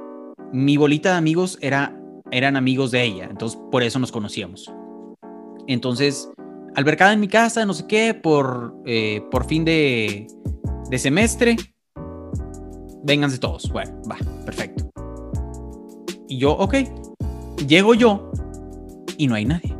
[0.52, 2.00] mi bolita de amigos era,
[2.32, 4.72] eran amigos de ella, entonces por eso nos conocíamos.
[5.68, 6.30] Entonces,
[6.76, 10.28] albercada en mi casa, no sé qué, por, eh, por fin de,
[10.90, 11.56] de semestre,
[13.04, 13.70] vénganse todos.
[13.72, 14.90] Bueno, va, perfecto.
[16.28, 16.76] Y yo, ok,
[17.68, 18.32] llego yo
[19.18, 19.75] y no hay nadie.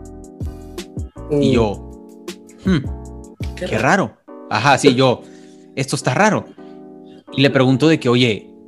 [1.42, 1.74] Y yo,
[2.66, 2.78] hmm,
[3.56, 4.18] qué, raro.
[4.50, 5.22] Ajá, sí, yo.
[5.76, 6.46] esto está raro.
[7.34, 8.50] Y le pregunto de que, oye,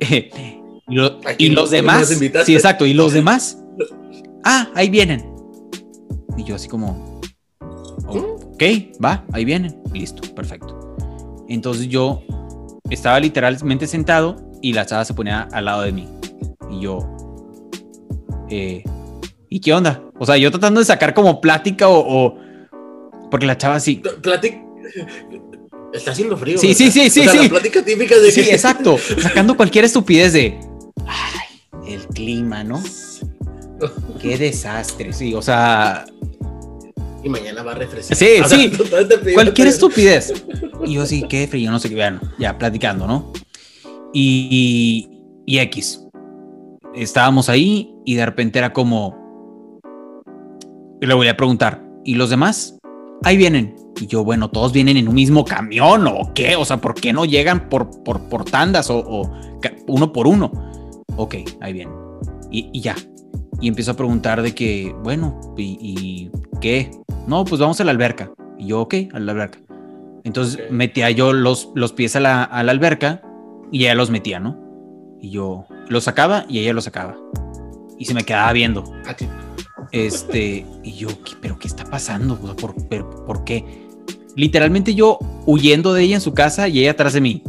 [0.88, 3.58] y, lo- ¿A y quién los más demás, sí, exacto, y los demás,
[4.44, 5.24] ah, ahí vienen.
[6.36, 7.20] Y yo así como,
[8.06, 8.62] ok,
[9.04, 10.96] va, ahí vienen, listo, perfecto.
[11.48, 12.22] Entonces yo
[12.90, 16.06] estaba literalmente sentado y la chava se ponía al lado de mí.
[16.70, 16.98] Y yo,
[18.50, 18.84] eh,
[19.48, 20.02] ¿y qué onda?
[20.18, 22.38] O sea, yo tratando de sacar como plática o, o-
[23.30, 24.58] porque la chava sí, Platic...
[25.92, 26.58] Está haciendo frío.
[26.58, 26.78] Sí, ¿verdad?
[26.78, 27.38] sí, sí, sí, O sea, sí.
[27.44, 28.98] La plática típica de Sí, que- exacto.
[29.22, 30.58] Sacando cualquier estupidez de.
[31.06, 32.82] Ay, el clima, ¿no?
[34.20, 35.12] Qué desastre.
[35.14, 36.04] Sí, o sea,
[37.24, 38.16] Y mañana va a refrescar.
[38.16, 38.70] Sí, O sea, sí.
[39.32, 40.32] cualquier estupidez.
[40.84, 41.94] Y yo sí, qué frío, no sé qué.
[41.94, 43.32] Vean, ya platicando, ¿no?
[44.12, 45.08] Y,
[45.46, 46.04] y X.
[46.94, 49.16] Estábamos ahí y de repente era como.
[51.00, 52.77] Y le voy a preguntar, ¿y los demás?
[53.24, 53.74] Ahí vienen.
[54.00, 56.56] Y yo, bueno, todos vienen en un mismo camión o qué?
[56.56, 59.30] O sea, ¿por qué no llegan por, por, por tandas o,
[59.86, 60.52] uno por uno?
[61.16, 61.94] Ok, ahí vienen.
[62.50, 62.94] Y, y ya.
[63.60, 66.90] Y empiezo a preguntar de que, bueno, ¿y, y qué?
[67.26, 68.30] No, pues vamos a la alberca.
[68.56, 69.58] Y yo, ok, a la alberca.
[70.24, 73.22] Entonces metía yo los, los pies a la, a la alberca
[73.72, 74.58] y ella los metía, ¿no?
[75.20, 77.16] Y yo los sacaba y ella los sacaba.
[77.98, 78.84] Y se me quedaba viendo.
[79.92, 82.36] Este, y yo, ¿qué- ¿pero qué está pasando?
[82.36, 83.64] ¿por, pero, ¿por qué?
[84.36, 87.42] Literalmente yo huyendo de ella en su casa y ella atrás de mí.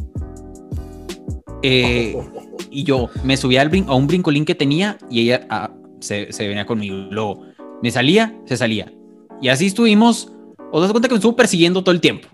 [1.62, 2.18] Eh,
[2.72, 6.48] y yo me subía al a un brincolín que tenía y ella ah, se, se
[6.48, 6.96] venía conmigo.
[7.12, 7.42] Luego
[7.82, 8.92] me salía, se salía.
[9.42, 10.32] Y así estuvimos.
[10.72, 12.28] Os das cuenta que me estuvo persiguiendo todo el tiempo.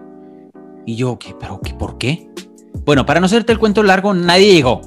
[0.86, 1.34] Y yo, ¿qué?
[1.40, 1.74] ¿Pero qué?
[1.74, 2.30] ¿Por qué?
[2.86, 4.82] Bueno, para no hacerte el cuento largo, nadie llegó.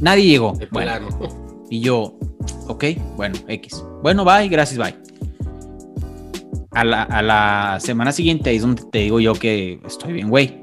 [0.00, 0.54] Nadie llegó.
[0.70, 0.92] Bueno,
[1.70, 2.14] y yo,
[2.68, 2.84] ok,
[3.16, 3.84] bueno, X.
[4.02, 4.96] Bueno, bye, gracias, bye.
[6.72, 10.30] A la, a la semana siguiente ahí es donde te digo yo que estoy bien,
[10.30, 10.62] güey.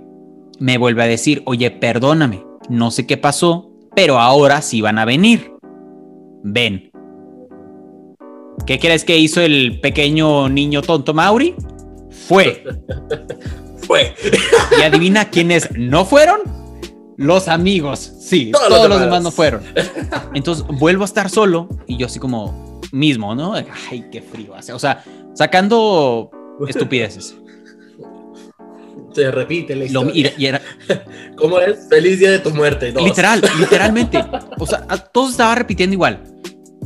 [0.60, 5.06] Me vuelve a decir, oye, perdóname, no sé qué pasó, pero ahora sí van a
[5.06, 5.54] venir.
[6.44, 6.92] Ven.
[8.66, 11.56] ¿Qué crees que hizo el pequeño niño tonto Mauri?
[12.28, 12.64] Fue.
[13.78, 14.14] Fue.
[14.78, 16.59] Y adivina quiénes no fueron.
[17.20, 18.00] Los amigos.
[18.22, 19.02] Sí, Todos todos, los demás.
[19.06, 19.62] demás no fueron.
[20.34, 23.54] Entonces vuelvo a estar solo y yo así como mismo, ¿no?
[23.90, 24.72] Ay, qué frío hace.
[24.72, 25.04] O sea,
[25.34, 26.32] sacando
[26.68, 27.36] estupideces.
[29.14, 30.34] Se repite la historia.
[30.38, 30.62] y, y era
[31.36, 31.88] ¿Cómo es?
[31.90, 32.94] Feliz día de tu muerte.
[32.94, 33.04] Dos.
[33.04, 34.24] literal, literalmente.
[34.58, 36.24] O sea, todo estaba repitiendo igual.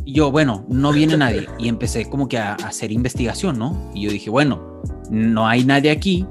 [0.03, 1.47] Y yo, bueno, no viene nadie.
[1.59, 3.91] Y empecé como que a, a hacer investigación, ¿no?
[3.93, 4.81] Y yo dije, bueno,
[5.11, 6.25] no hay nadie aquí,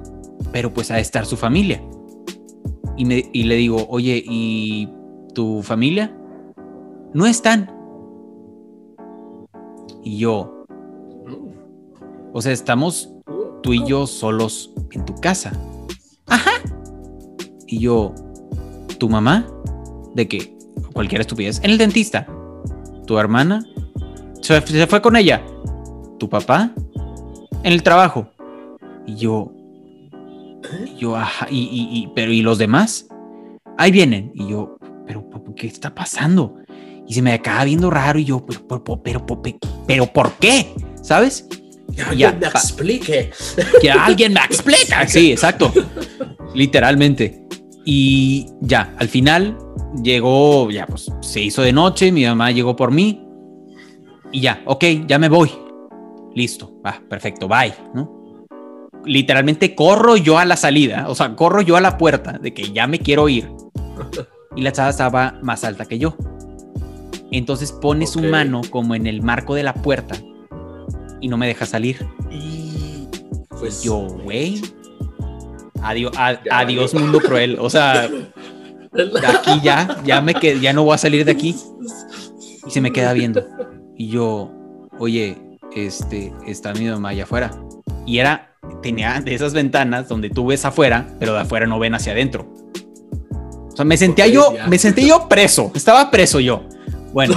[0.50, 1.80] pero pues ha de estar su familia.
[2.96, 4.88] Y, me, y le digo, oye, ¿y
[5.34, 6.14] tu familia?
[7.14, 7.70] No están.
[10.04, 10.66] Y yo,
[12.32, 13.12] o sea, estamos
[13.62, 15.52] tú y yo solos en tu casa.
[16.26, 16.52] Ajá.
[17.66, 18.14] Y yo,
[18.98, 19.46] ¿tu mamá?
[20.14, 20.56] ¿De qué?
[20.92, 21.60] Cualquier estupidez.
[21.62, 22.26] En el dentista.
[23.06, 23.64] ¿Tu hermana?
[24.40, 25.42] Se, se fue con ella.
[26.18, 26.72] ¿Tu papá?
[27.62, 28.28] En el trabajo.
[29.06, 29.52] Y yo,
[30.86, 33.06] y yo, ajá, y, y- y- pero ¿y los demás?
[33.78, 34.30] Ahí vienen.
[34.34, 36.56] Y yo, pero, ¿por- ¿qué está pasando?
[37.06, 39.42] Y se me acaba viendo raro y yo, pero, pero, pero, pero,
[39.86, 40.72] pero ¿por qué?
[41.02, 41.46] ¿Sabes?
[41.50, 43.30] Que Ya, alguien me pa- explique.
[43.80, 45.06] que alguien me explica.
[45.08, 45.72] Sí, exacto.
[46.54, 47.44] Literalmente.
[47.84, 49.58] Y ya, al final
[50.02, 53.20] llegó, ya pues se hizo de noche, mi mamá llegó por mí
[54.30, 55.50] y ya, ok, ya me voy.
[56.34, 58.21] Listo, va, perfecto, bye, ¿no?
[59.04, 62.72] Literalmente corro yo a la salida, o sea, corro yo a la puerta de que
[62.72, 63.50] ya me quiero ir.
[64.54, 66.16] Y la chava estaba más alta que yo.
[67.30, 70.16] Entonces pone su mano como en el marco de la puerta
[71.20, 72.06] y no me deja salir.
[72.30, 73.08] Y
[73.48, 74.60] pues Yo, güey.
[75.82, 76.12] Adiós,
[76.50, 77.56] adiós mundo cruel.
[77.58, 78.08] O sea,
[78.92, 81.56] de aquí ya, ya me quedé, ya no voy a salir de aquí.
[82.66, 83.44] Y se me queda viendo.
[83.96, 84.52] Y yo,
[84.98, 85.38] oye,
[85.74, 87.50] este, está mi mamá allá afuera.
[88.06, 88.51] Y era,
[88.82, 92.52] tenía de esas ventanas donde tú ves afuera, pero de afuera no ven hacia adentro.
[93.72, 94.66] O sea, me sentía yo, ya.
[94.66, 95.72] me sentí yo preso.
[95.74, 96.64] Estaba preso yo.
[97.12, 97.34] Bueno.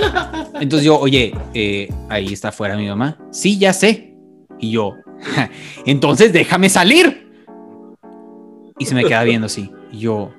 [0.60, 3.18] Entonces yo, oye, eh, ahí está afuera mi mamá.
[3.32, 4.14] Sí, ya sé.
[4.60, 4.94] Y yo,
[5.86, 7.32] entonces déjame salir.
[8.78, 9.70] Y se me queda viendo así.
[9.92, 10.32] Y yo,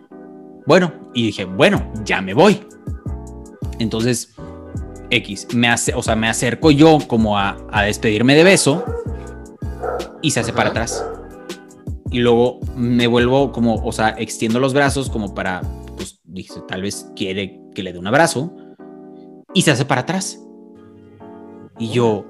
[0.66, 2.62] bueno, y dije, bueno, ya me voy.
[3.80, 4.34] Entonces,
[5.10, 8.84] X, me hace, o sea, me acerco yo como a, a despedirme de beso
[10.22, 11.06] y se hace para atrás.
[12.12, 15.62] Y luego me vuelvo como, o sea, extiendo los brazos como para,
[15.98, 18.56] pues, dije, tal vez quiere que le dé un abrazo
[19.54, 20.40] y se hace para atrás.
[21.78, 22.26] Y yo,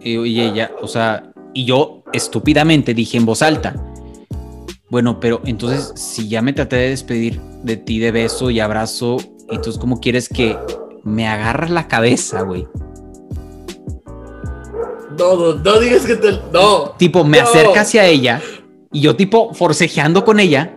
[0.00, 3.74] y ella, o sea, y yo estúpidamente dije en voz alta,
[4.90, 9.16] Bueno, pero entonces, si ya me traté de despedir de ti de beso y abrazo,
[9.48, 10.58] entonces, ¿cómo quieres que
[11.02, 12.66] me agarras la cabeza, güey?
[15.18, 16.32] No, no, no digas que te.
[16.52, 16.90] No.
[16.98, 17.44] Tipo, me no.
[17.44, 18.40] acerca hacia ella
[18.92, 20.76] y yo, tipo, forcejeando con ella,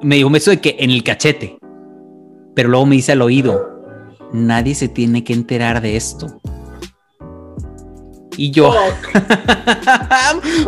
[0.00, 1.58] me dio un beso de que en el cachete.
[2.54, 3.82] Pero luego me dice al oído:
[4.32, 6.40] Nadie se tiene que enterar de esto.
[8.36, 8.72] Y yo.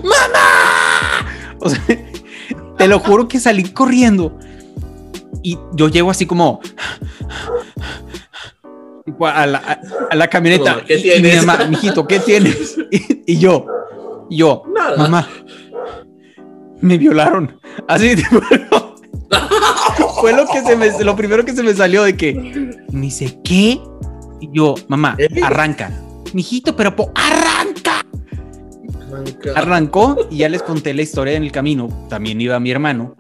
[0.03, 1.27] ¡Mamá!
[1.61, 1.81] O sea,
[2.77, 4.37] te lo juro que salí corriendo.
[5.43, 6.61] Y yo llego así como
[9.21, 9.81] a la, a-
[10.11, 10.75] a la camioneta.
[10.75, 12.77] Mamá, ¿qué Y- y mi mamá, mijito, ¿qué tienes?
[12.91, 13.67] Y, y yo,
[14.31, 14.97] yo, Nada.
[14.97, 15.29] mamá,
[16.81, 17.59] me violaron.
[17.89, 18.15] Así,
[20.21, 22.35] fue lo que se me, lo primero que se me salió de que
[22.93, 23.81] me dice, ¿qué?
[24.41, 25.29] Y yo, mamá, ¿Eh?
[25.43, 25.91] arranca.
[26.33, 28.03] Mijito, pero po- arranca.
[29.11, 29.53] Arranca.
[29.55, 31.89] Arrancó y ya les conté la historia en el camino.
[32.09, 33.15] También iba mi hermano.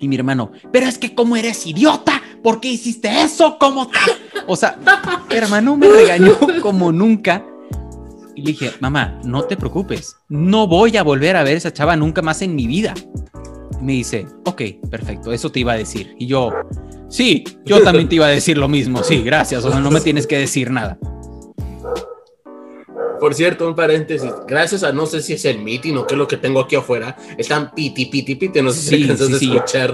[0.00, 3.56] Y mi hermano, pero es que como eres idiota, ¿por qué hiciste eso?
[3.58, 3.88] ¿Cómo?
[3.88, 3.96] te-?"
[4.46, 4.78] O sea,
[5.30, 7.44] hermano me regañó como nunca.
[8.36, 11.72] Y le dije, mamá, no te preocupes, no voy a volver a ver a esa
[11.72, 12.92] chava nunca más en mi vida.
[13.80, 16.14] Y me dice, ok, perfecto, eso te iba a decir.
[16.18, 16.52] Y yo,
[17.08, 20.00] sí, yo también te iba a decir lo mismo, sí, gracias, o sea, no me
[20.00, 20.98] tienes que decir nada.
[23.20, 24.30] Por cierto, un paréntesis.
[24.46, 26.76] Gracias a no sé si es el meeting o qué es lo que tengo aquí
[26.76, 27.16] afuera.
[27.38, 28.60] Están piti, piti, piti.
[28.60, 29.86] No sé si Sí, alcanzas sí, a sí.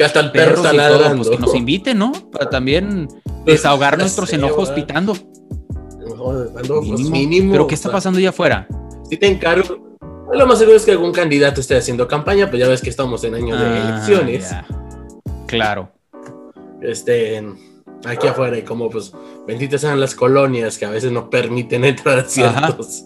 [0.00, 1.16] Que hasta el perro perros está y todo, ladrando.
[1.24, 2.12] pues que nos inviten, ¿no?
[2.32, 3.06] Para también
[3.44, 4.74] desahogar nuestros sé, enojos ¿verdad?
[4.86, 5.12] pitando.
[5.12, 7.10] Pues, Mínimo.
[7.10, 8.66] mínimo, Pero ¿qué está pasando allá afuera?
[9.10, 9.98] Si te encargo.
[10.32, 13.22] Lo más seguro es que algún candidato esté haciendo campaña, pues ya ves que estamos
[13.24, 14.50] en año de Ah, elecciones.
[14.50, 14.66] ya.
[15.46, 15.92] Claro.
[16.80, 17.58] Estén
[18.06, 19.12] aquí afuera y como pues
[19.46, 23.04] benditas sean las colonias que a veces no permiten entrar a ciertos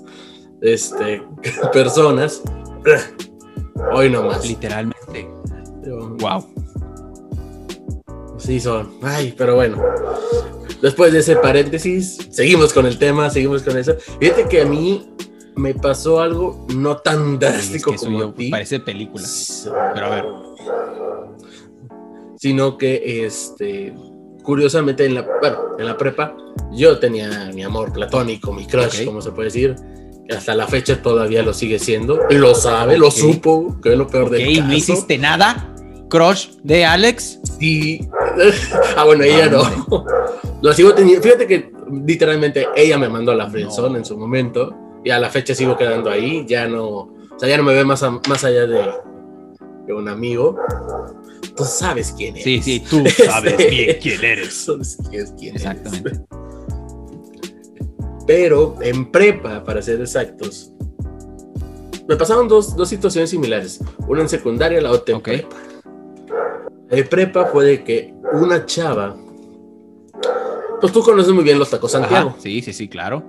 [0.63, 1.23] este,
[1.73, 2.41] personas.
[3.93, 4.47] Hoy nomás.
[4.47, 5.29] Literalmente.
[6.21, 6.47] Wow.
[8.45, 8.95] Sí son.
[9.03, 9.83] Ay, pero bueno.
[10.83, 13.95] Después de ese paréntesis, seguimos con el tema, seguimos con eso.
[14.21, 15.09] Fíjate que a mí
[15.57, 18.51] me pasó algo no tan Es drástico que como a ti.
[18.51, 19.25] parece película.
[19.95, 20.25] Pero a ver.
[22.37, 23.95] Sino que, este,
[24.43, 26.37] curiosamente, en la, bueno, en la prepa,
[26.73, 29.77] yo tenía mi amor platónico, mi crush, como se puede decir.
[30.35, 32.19] Hasta la fecha todavía lo sigue siendo.
[32.31, 34.69] Lo sabe, lo supo, que es lo peor Ok, del caso.
[34.69, 35.75] ¿no hiciste nada?
[36.09, 37.41] Crush de Alex.
[37.59, 38.09] Sí.
[38.97, 39.63] ah, bueno, ella no.
[40.63, 41.23] Lo sigo teniendo.
[41.23, 41.73] Fíjate que
[42.05, 43.97] literalmente ella me mandó a la friendzone No.
[43.99, 44.75] en su momento.
[45.05, 46.45] Y a la fecha sigo quedando ahí.
[46.49, 46.87] Ya no.
[46.89, 48.81] O sea, ya no me ve más, a- más allá de,
[49.87, 50.57] de un amigo.
[51.57, 52.45] Tú sabes quién es.
[52.45, 54.55] Sí, sí, tú sabes bien quién eres.
[54.55, 54.99] Sabes
[55.39, 55.67] quién eres.
[55.67, 56.21] Exactamente.
[58.27, 60.73] Pero en prepa, para ser exactos,
[62.09, 63.81] me pasaron dos, dos situaciones similares.
[64.09, 65.25] Una en secundaria, la otra en Ok.
[65.25, 65.57] prepa.
[66.91, 69.17] En prepa fue de que una chava.
[70.81, 73.23] Pues tú conoces muy bien los tacos Santiago, Ajá, Sí, sí, sí, claro.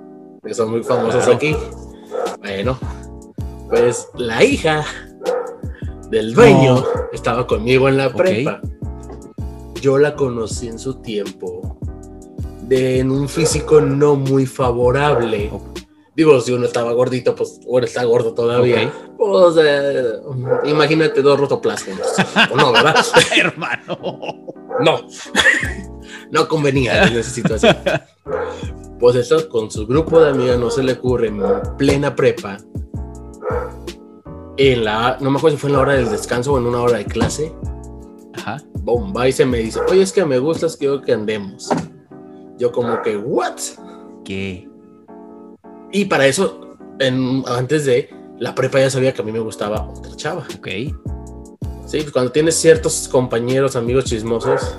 [0.44, 1.34] que son muy famosos Claro.
[1.38, 1.56] aquí.
[2.40, 2.78] Bueno,
[3.70, 4.84] pues la hija
[6.10, 6.86] del dueño No.
[7.14, 8.62] estaba conmigo en la prepa.
[9.82, 11.78] Yo la conocí en su tiempo
[12.64, 15.52] de en un físico no muy favorable.
[16.16, 18.88] Digo, si uno estaba gordito, pues ahora está gordo todavía.
[18.88, 19.18] Ok.
[19.18, 20.14] Pues, eh,
[20.66, 22.08] imagínate dos rotoplas juntos.
[22.52, 22.96] ¿O no, ¿verdad?
[23.38, 23.98] Hermano.
[24.80, 25.08] No.
[26.32, 27.76] No convenía en esa situación.
[29.00, 31.42] Pues esto con su grupo de amigas no se le ocurre en
[31.78, 32.58] plena prepa.
[34.58, 36.82] En la, no me acuerdo si fue en la hora del descanso o en una
[36.82, 37.54] hora de clase.
[38.36, 38.58] Ajá.
[38.74, 41.70] Bomba y se me dice, oye, es que me gustas, quiero que andemos.
[42.58, 43.60] Yo como que, ¿what?
[44.24, 44.70] ¿Qué?
[45.96, 49.88] Y para eso, en, antes de la prepa ya sabía que a mí me gustaba
[49.88, 50.46] otra chava.
[50.58, 50.68] Ok.
[50.68, 54.78] Sí, pues cuando tienes ciertos compañeros, amigos chismosos,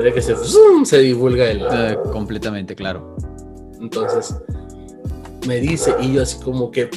[0.00, 0.36] de que se,
[0.84, 1.66] se divulga el...
[1.68, 3.16] Eh, completamente, claro.
[3.80, 4.36] Entonces,
[5.44, 6.88] me dice, y yo así como que,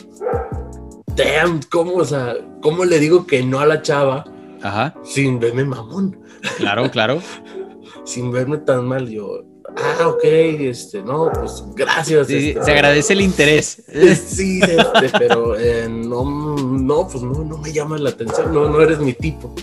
[1.16, 4.24] damn, ¿cómo, o sea, cómo le digo que no a la chava
[4.62, 4.94] Ajá.
[5.04, 6.20] sin verme mamón?
[6.58, 7.20] Claro, claro.
[8.04, 9.44] Sin verme tan mal, yo,
[9.78, 12.28] ah, ok, este, no, pues gracias.
[12.28, 13.84] Sí, este, se agradece el interés.
[14.28, 18.82] Sí, este, pero eh, no, no, pues no, no me llamas la atención, no, no
[18.82, 19.54] eres mi tipo.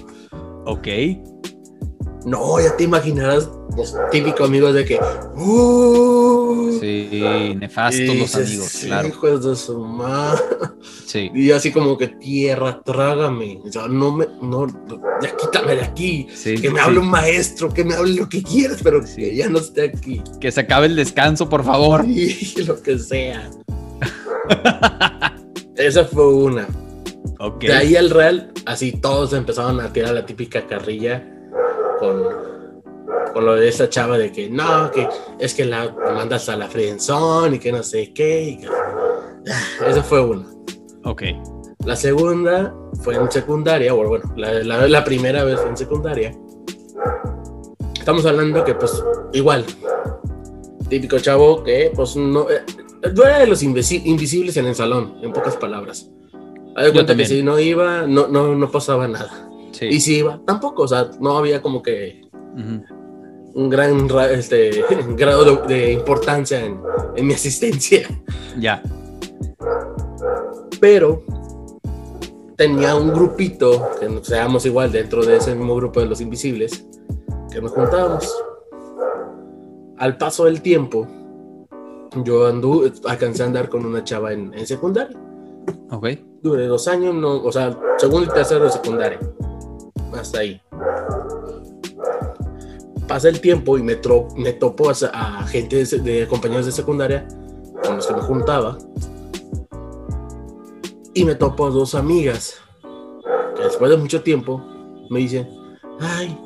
[0.64, 0.86] Ok.
[2.28, 4.98] No, ya te imaginarás los típicos amigos de que,
[5.36, 9.08] uh, Sí, nefastos los amigos, "Sí, claro.
[9.08, 10.42] hijos de su madre.
[11.06, 11.30] Sí.
[11.34, 13.60] Y así como que tierra, trágame.
[13.64, 14.66] O sea, no me, no,
[15.22, 16.28] ya quítame de aquí.
[16.34, 16.84] sí Que me sí.
[16.84, 19.16] hable un maestro, que me hable lo que quieras, pero Sí.
[19.16, 20.22] que ya no esté aquí.
[20.40, 22.04] Que se acabe el descanso, por favor.
[22.06, 23.50] Y lo que sea.
[25.76, 26.66] Esa fue una.
[27.40, 27.62] Ok.
[27.62, 31.24] De ahí al Real, así todos empezaron a tirar la típica carrilla
[31.98, 32.22] con,
[33.32, 36.68] con lo de esa chava de que no, que es que la mandas a la
[36.68, 38.42] friendzone y que no sé qué.
[38.50, 38.68] y que-
[39.86, 40.44] Esa fue una.
[41.04, 41.22] Ok.
[41.84, 46.32] La segunda fue en secundaria, o bueno, la, la- la primera vez fue en secundaria.
[47.98, 49.64] Estamos hablando que, pues, igual,
[50.88, 52.62] típico chavo que, pues, no, eh,
[53.14, 56.10] no era de los invisi- invisibles en el salón, en pocas palabras.
[56.84, 59.47] Yo cuenta que si no iba, no, no, no pasaba nada.
[59.78, 59.86] Sí.
[59.86, 62.82] Y si iba, tampoco, o sea, no había como que Ujú.
[63.54, 64.84] un gran ra- este,
[65.16, 66.80] grado de, de importancia en,
[67.16, 68.08] en mi asistencia.
[68.58, 68.82] Ya.
[70.80, 71.22] pero
[72.56, 76.86] tenía un grupito que nos seamos igual dentro de ese mismo grupo de los invisibles
[77.52, 78.32] que nos juntábamos.
[79.96, 81.06] Al paso del tiempo,
[82.24, 85.16] yo andu alcancé a andar con una chava en, en secundaria.
[85.90, 86.06] Ok.
[86.42, 89.18] Duré dos años, no, o sea, segundo y tercero de secundaria.
[90.14, 90.60] Hasta ahí.
[93.06, 96.72] Pasa el tiempo y me, tro- me topo a, a gente de, de compañeros de
[96.72, 97.26] secundaria
[97.82, 98.76] con los que me juntaba.
[101.14, 102.54] Y me topo a dos amigas
[103.56, 104.62] que después de mucho tiempo
[105.10, 105.48] me dicen,
[106.00, 106.38] ay,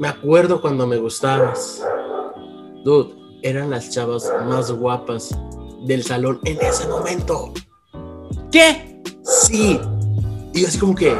[0.00, 1.82] me acuerdo cuando me gustabas.
[2.84, 5.30] Dude, eran las chavas más guapas
[5.86, 7.52] del salón en ese momento.
[8.50, 9.02] ¿Qué?
[9.22, 9.80] Sí.
[10.52, 11.16] Y así como que...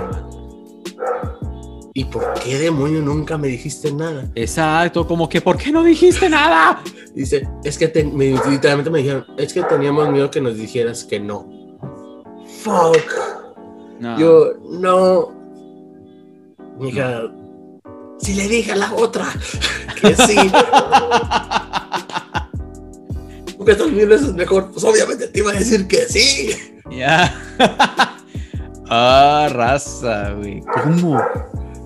[1.95, 4.31] ¿Y por qué demonio nunca me dijiste nada?
[4.35, 6.83] Exacto, como que ¿por qué no dijiste nada?
[7.15, 11.05] Dice, es que te- me- literalmente me dijeron, es que teníamos miedo que nos dijeras
[11.05, 11.49] que no.
[12.63, 12.97] Fuck.
[14.01, 14.19] No.
[14.19, 15.33] Yo, no.
[16.79, 17.23] Mija,
[18.19, 19.27] si le dije a la otra
[20.01, 20.37] que sí.
[23.57, 26.51] Porque estos mil veces mejor, pues obviamente te iba a decir que sí.
[26.91, 27.35] Ya.
[28.89, 30.63] ah, raza, güey.
[30.85, 31.21] ¿Cómo?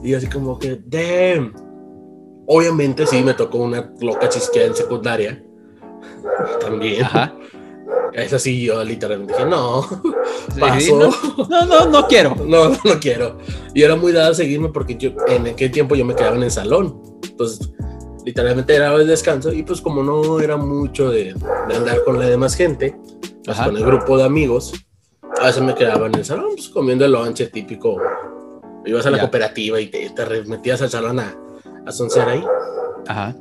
[0.02, 1.54] Y así como que, damn.
[2.46, 5.42] Obviamente sí me tocó una loca chisqueada en secundaria.
[6.60, 7.04] También.
[7.04, 7.34] Ajá.
[8.12, 9.82] Es así, yo literalmente dije, no,
[10.54, 10.98] Sí, paso.
[10.98, 12.34] no, no, no, no quiero.
[12.46, 13.38] No, no quiero.
[13.74, 16.42] Y era muy dada a seguirme porque yo en aquel tiempo yo me quedaba en
[16.42, 17.00] el salón.
[17.22, 17.72] Entonces,
[18.26, 21.34] literalmente era el descanso y pues como no era mucho de,
[21.68, 22.96] de andar con la demás gente,
[23.44, 24.74] pues con el grupo de amigos,
[25.40, 27.96] a veces me quedaba en el salón pues, comiendo el lonche típico.
[28.84, 29.22] Ibas a la Ya.
[29.22, 31.34] cooperativa y te, te metías al salón a,
[31.86, 32.44] a soncear ahí.
[33.06, 33.36] Ajá.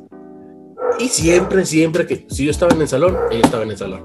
[0.99, 4.03] Y siempre, siempre que si yo estaba en el salón, ella estaba en el salón.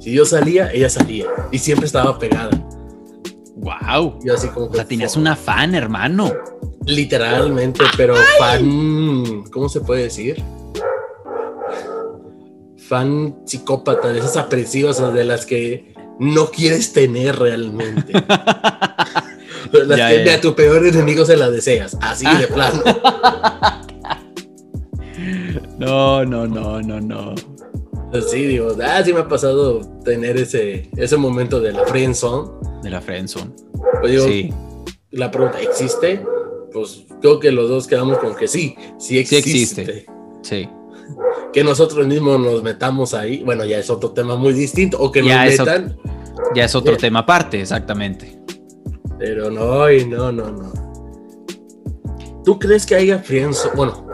[0.00, 1.26] Si yo salía, ella salía.
[1.50, 2.50] Y siempre estaba pegada.
[3.56, 4.18] Wow.
[4.24, 6.32] Y así como O que, sea, tenías una fan, hermano.
[6.86, 9.44] Literalmente, pero fan.
[9.52, 10.42] ¿Cómo se puede decir?
[12.88, 18.12] Fan psicópata, de esas apresivas o de las que no quieres tener realmente.
[19.86, 22.82] Las Ya, que ya, a tu peor enemigo se la deseas, así de plano.
[25.78, 27.34] No, no, no, no, no.
[28.28, 32.50] Sí, digo, ah, sí me ha pasado tener ese, ese momento de la friendzone.
[32.82, 33.50] De la friendzone.
[34.00, 34.52] Pues digo, Sí,
[35.10, 36.24] la pregunta, ¿existe?
[36.72, 39.82] Pues creo que los dos quedamos con que sí, sí Sí existe.
[39.82, 40.06] existe.
[40.42, 40.68] sí.
[41.52, 45.22] Que nosotros mismos nos metamos ahí, bueno, ya es otro tema muy distinto, o que
[45.22, 45.96] Ya nos metan,
[46.54, 48.38] Ya es otro tema aparte, exactamente.
[49.22, 50.72] Pero no, y no, no, no.
[52.44, 53.76] ¿Tú crees que haya friendzone?
[53.76, 54.04] Bueno,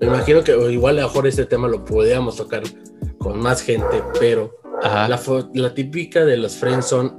[0.00, 2.62] me imagino que igual a lo mejor este tema lo podríamos tocar
[3.18, 7.10] con más gente, pero la, típica de los friendzone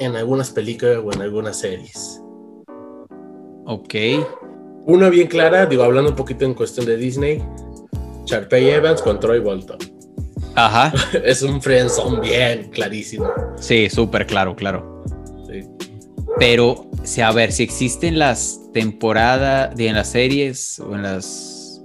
[0.00, 2.20] en algunas películas o en algunas series.
[3.66, 3.94] Ok.
[4.86, 7.40] Una bien clara, digo, hablando un poquito en cuestión de Disney,
[8.24, 9.78] Sharpay Evans con Troy Bolton.
[10.56, 10.92] Ajá.
[11.24, 13.30] es un friendzone bien clarísimo.
[13.58, 15.04] Sí, súper claro, claro.
[15.46, 15.60] Sí.
[16.38, 21.82] Pero, si a ver, si existen las temporadas, en las series o en las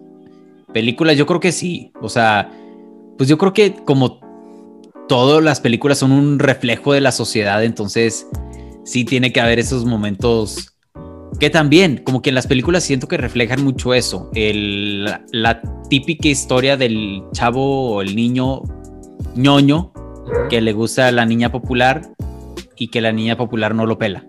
[0.74, 1.92] películas, yo creo que sí.
[2.02, 2.50] O sea,
[3.18, 4.20] pues yo creo que como
[5.08, 8.28] todas las películas son un reflejo de la sociedad, entonces
[8.84, 10.74] sí tiene que haber esos momentos
[11.40, 15.62] que también, como que en las películas siento que reflejan mucho eso, el- la, la
[15.90, 18.62] típica historia del chavo o el niño
[19.36, 19.92] ñoño
[20.50, 22.02] que le gusta a la niña popular
[22.76, 24.26] y que la niña popular no lo pela.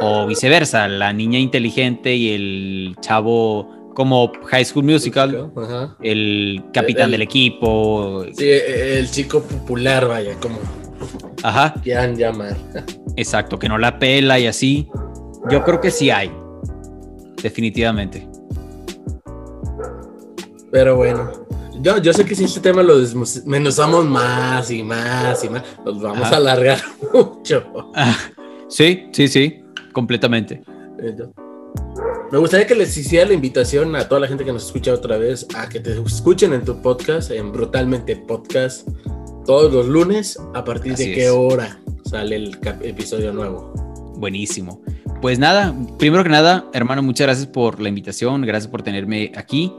[0.00, 5.96] O viceversa, la niña inteligente y el chavo como High School Musical, Ajá.
[6.02, 8.24] el capitán El- del equipo.
[8.36, 10.58] Sí, e- el chico popular, vaya, como
[11.42, 12.56] Ajá, quieran llamar.
[13.16, 14.88] exacto, que no la pela y así.
[15.50, 16.30] Yo creo que sí hay.
[17.42, 18.28] Definitivamente.
[20.70, 21.30] Pero bueno,
[21.80, 26.02] yo, yo sé que si este tema lo desmenuzamos más y más y más, nos
[26.02, 26.34] vamos Ajá.
[26.34, 26.78] a alargar
[27.14, 27.64] mucho.
[27.94, 28.14] Ah,
[28.68, 29.62] sí, sí, sí.
[29.96, 30.62] Completamente.
[32.30, 35.16] Me gustaría que les hiciera la invitación a toda la gente que nos escucha otra
[35.16, 38.86] vez a que te escuchen en tu podcast, en Brutalmente Podcast,
[39.46, 40.38] todos los lunes.
[40.54, 43.72] ¿A partir de qué hora sale el episodio nuevo?
[44.18, 44.82] Buenísimo.
[45.22, 49.72] Pues nada, primero que nada, hermano, muchas gracias por la invitación, gracias por tenerme aquí.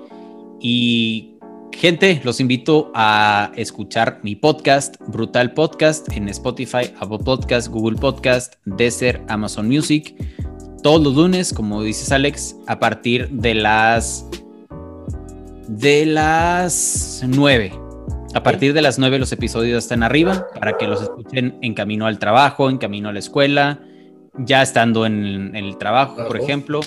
[0.59, 1.36] Y
[1.73, 8.55] gente, los invito a escuchar mi podcast, Brutal Podcast, en Spotify, Apple Podcast, Google Podcast,
[8.65, 10.15] Desert, Amazon Music
[10.87, 14.25] todos los lunes, como dices Alex, a partir de las
[15.67, 17.73] de las 9.
[18.33, 22.05] A partir de las 9 los episodios están arriba para que los escuchen en camino
[22.05, 23.81] al trabajo, en camino a la escuela,
[24.37, 26.79] ya estando en, el trabajo, por ejemplo,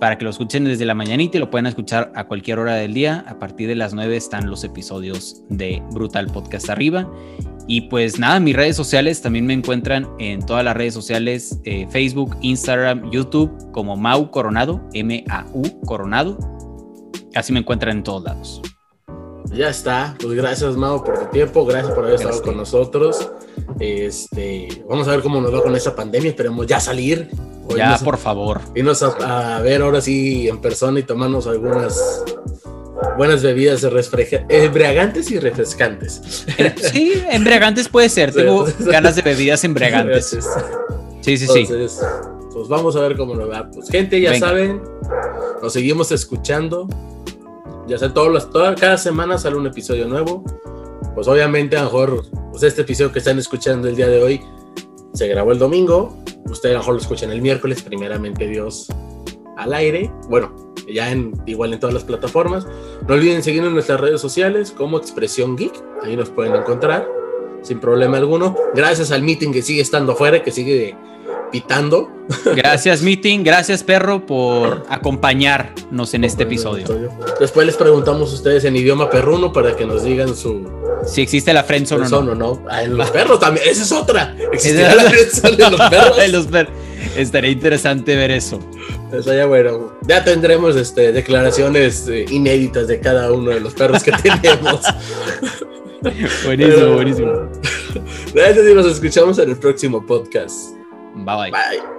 [0.00, 2.94] para que lo escuchen desde la mañanita y lo puedan escuchar a cualquier hora del
[2.94, 3.24] día.
[3.26, 7.10] A partir de las 9 están los episodios de Brutal Podcast arriba.
[7.66, 11.86] Y pues nada, mis redes sociales también me encuentran en todas las redes sociales, eh,
[11.90, 16.38] Facebook, Instagram, YouTube, como Mau Coronado, M-A-U Coronado.
[17.34, 18.62] Así me encuentran en todos lados.
[19.52, 23.30] Ya está, pues gracias Mau por tu tiempo, gracias por haber estado con nosotros.
[23.80, 27.28] Este, vamos a ver cómo nos va con esta pandemia, esperemos ya salir.
[27.76, 28.60] ya, por favor.
[28.74, 32.24] Irnos a, a, ver ahora sí en persona y tomarnos algunas
[33.16, 33.86] buenas bebidas
[34.48, 36.46] embriagantes y refrescantes.
[36.92, 38.32] Sí, embriagantes puede ser.
[38.32, 40.38] Tengo ganas de bebidas embriagantes.
[41.20, 41.68] Sí, sí, sí.
[42.52, 43.70] Pues vamos a ver cómo nos va.
[43.70, 44.82] Pues gente, ya saben,
[45.62, 46.88] nos seguimos escuchando.
[47.86, 50.44] Ya sé, todos los, toda, cada semana sale un episodio nuevo.
[51.18, 54.40] Pues obviamente, a lo mejor, pues este episodio que están escuchando el día de hoy
[55.14, 56.16] se grabó el domingo.
[56.44, 58.86] Ustedes a lo mejor lo escuchan el miércoles, primeramente Dios
[59.56, 60.12] al aire.
[60.28, 60.54] Bueno,
[60.88, 62.68] ya en, igual en todas las plataformas.
[63.08, 65.72] No olviden seguirnos en nuestras redes sociales como Expresión Geek,
[66.04, 67.08] ahí nos pueden encontrar
[67.62, 68.54] sin problema alguno.
[68.76, 70.94] Gracias al meeting que sigue estando afuera, que sigue
[71.50, 72.12] pitando.
[72.54, 76.86] Gracias meeting, gracias perro por acompañarnos en este episodio.
[77.40, 80.87] Después les preguntamos a ustedes en idioma perruno para que nos digan su...
[81.06, 82.34] Si existe la friendzone o no.
[82.34, 82.62] no.
[82.68, 84.34] Ah, en los perros también, esa es otra.
[84.52, 86.18] Existe la friendzone en los perros.
[86.18, 86.74] en los perros.
[87.16, 88.60] Estaría interesante ver eso.
[89.12, 89.92] Eso ya bueno.
[90.02, 94.82] Ya tendremos este, declaraciones eh, inéditas de cada uno de los perros que tenemos.
[96.44, 97.32] buenísimo, buenísimo.
[98.34, 100.74] Gracias y nos escuchamos en el próximo podcast.
[101.14, 101.50] Bye bye.
[101.50, 101.97] Bye.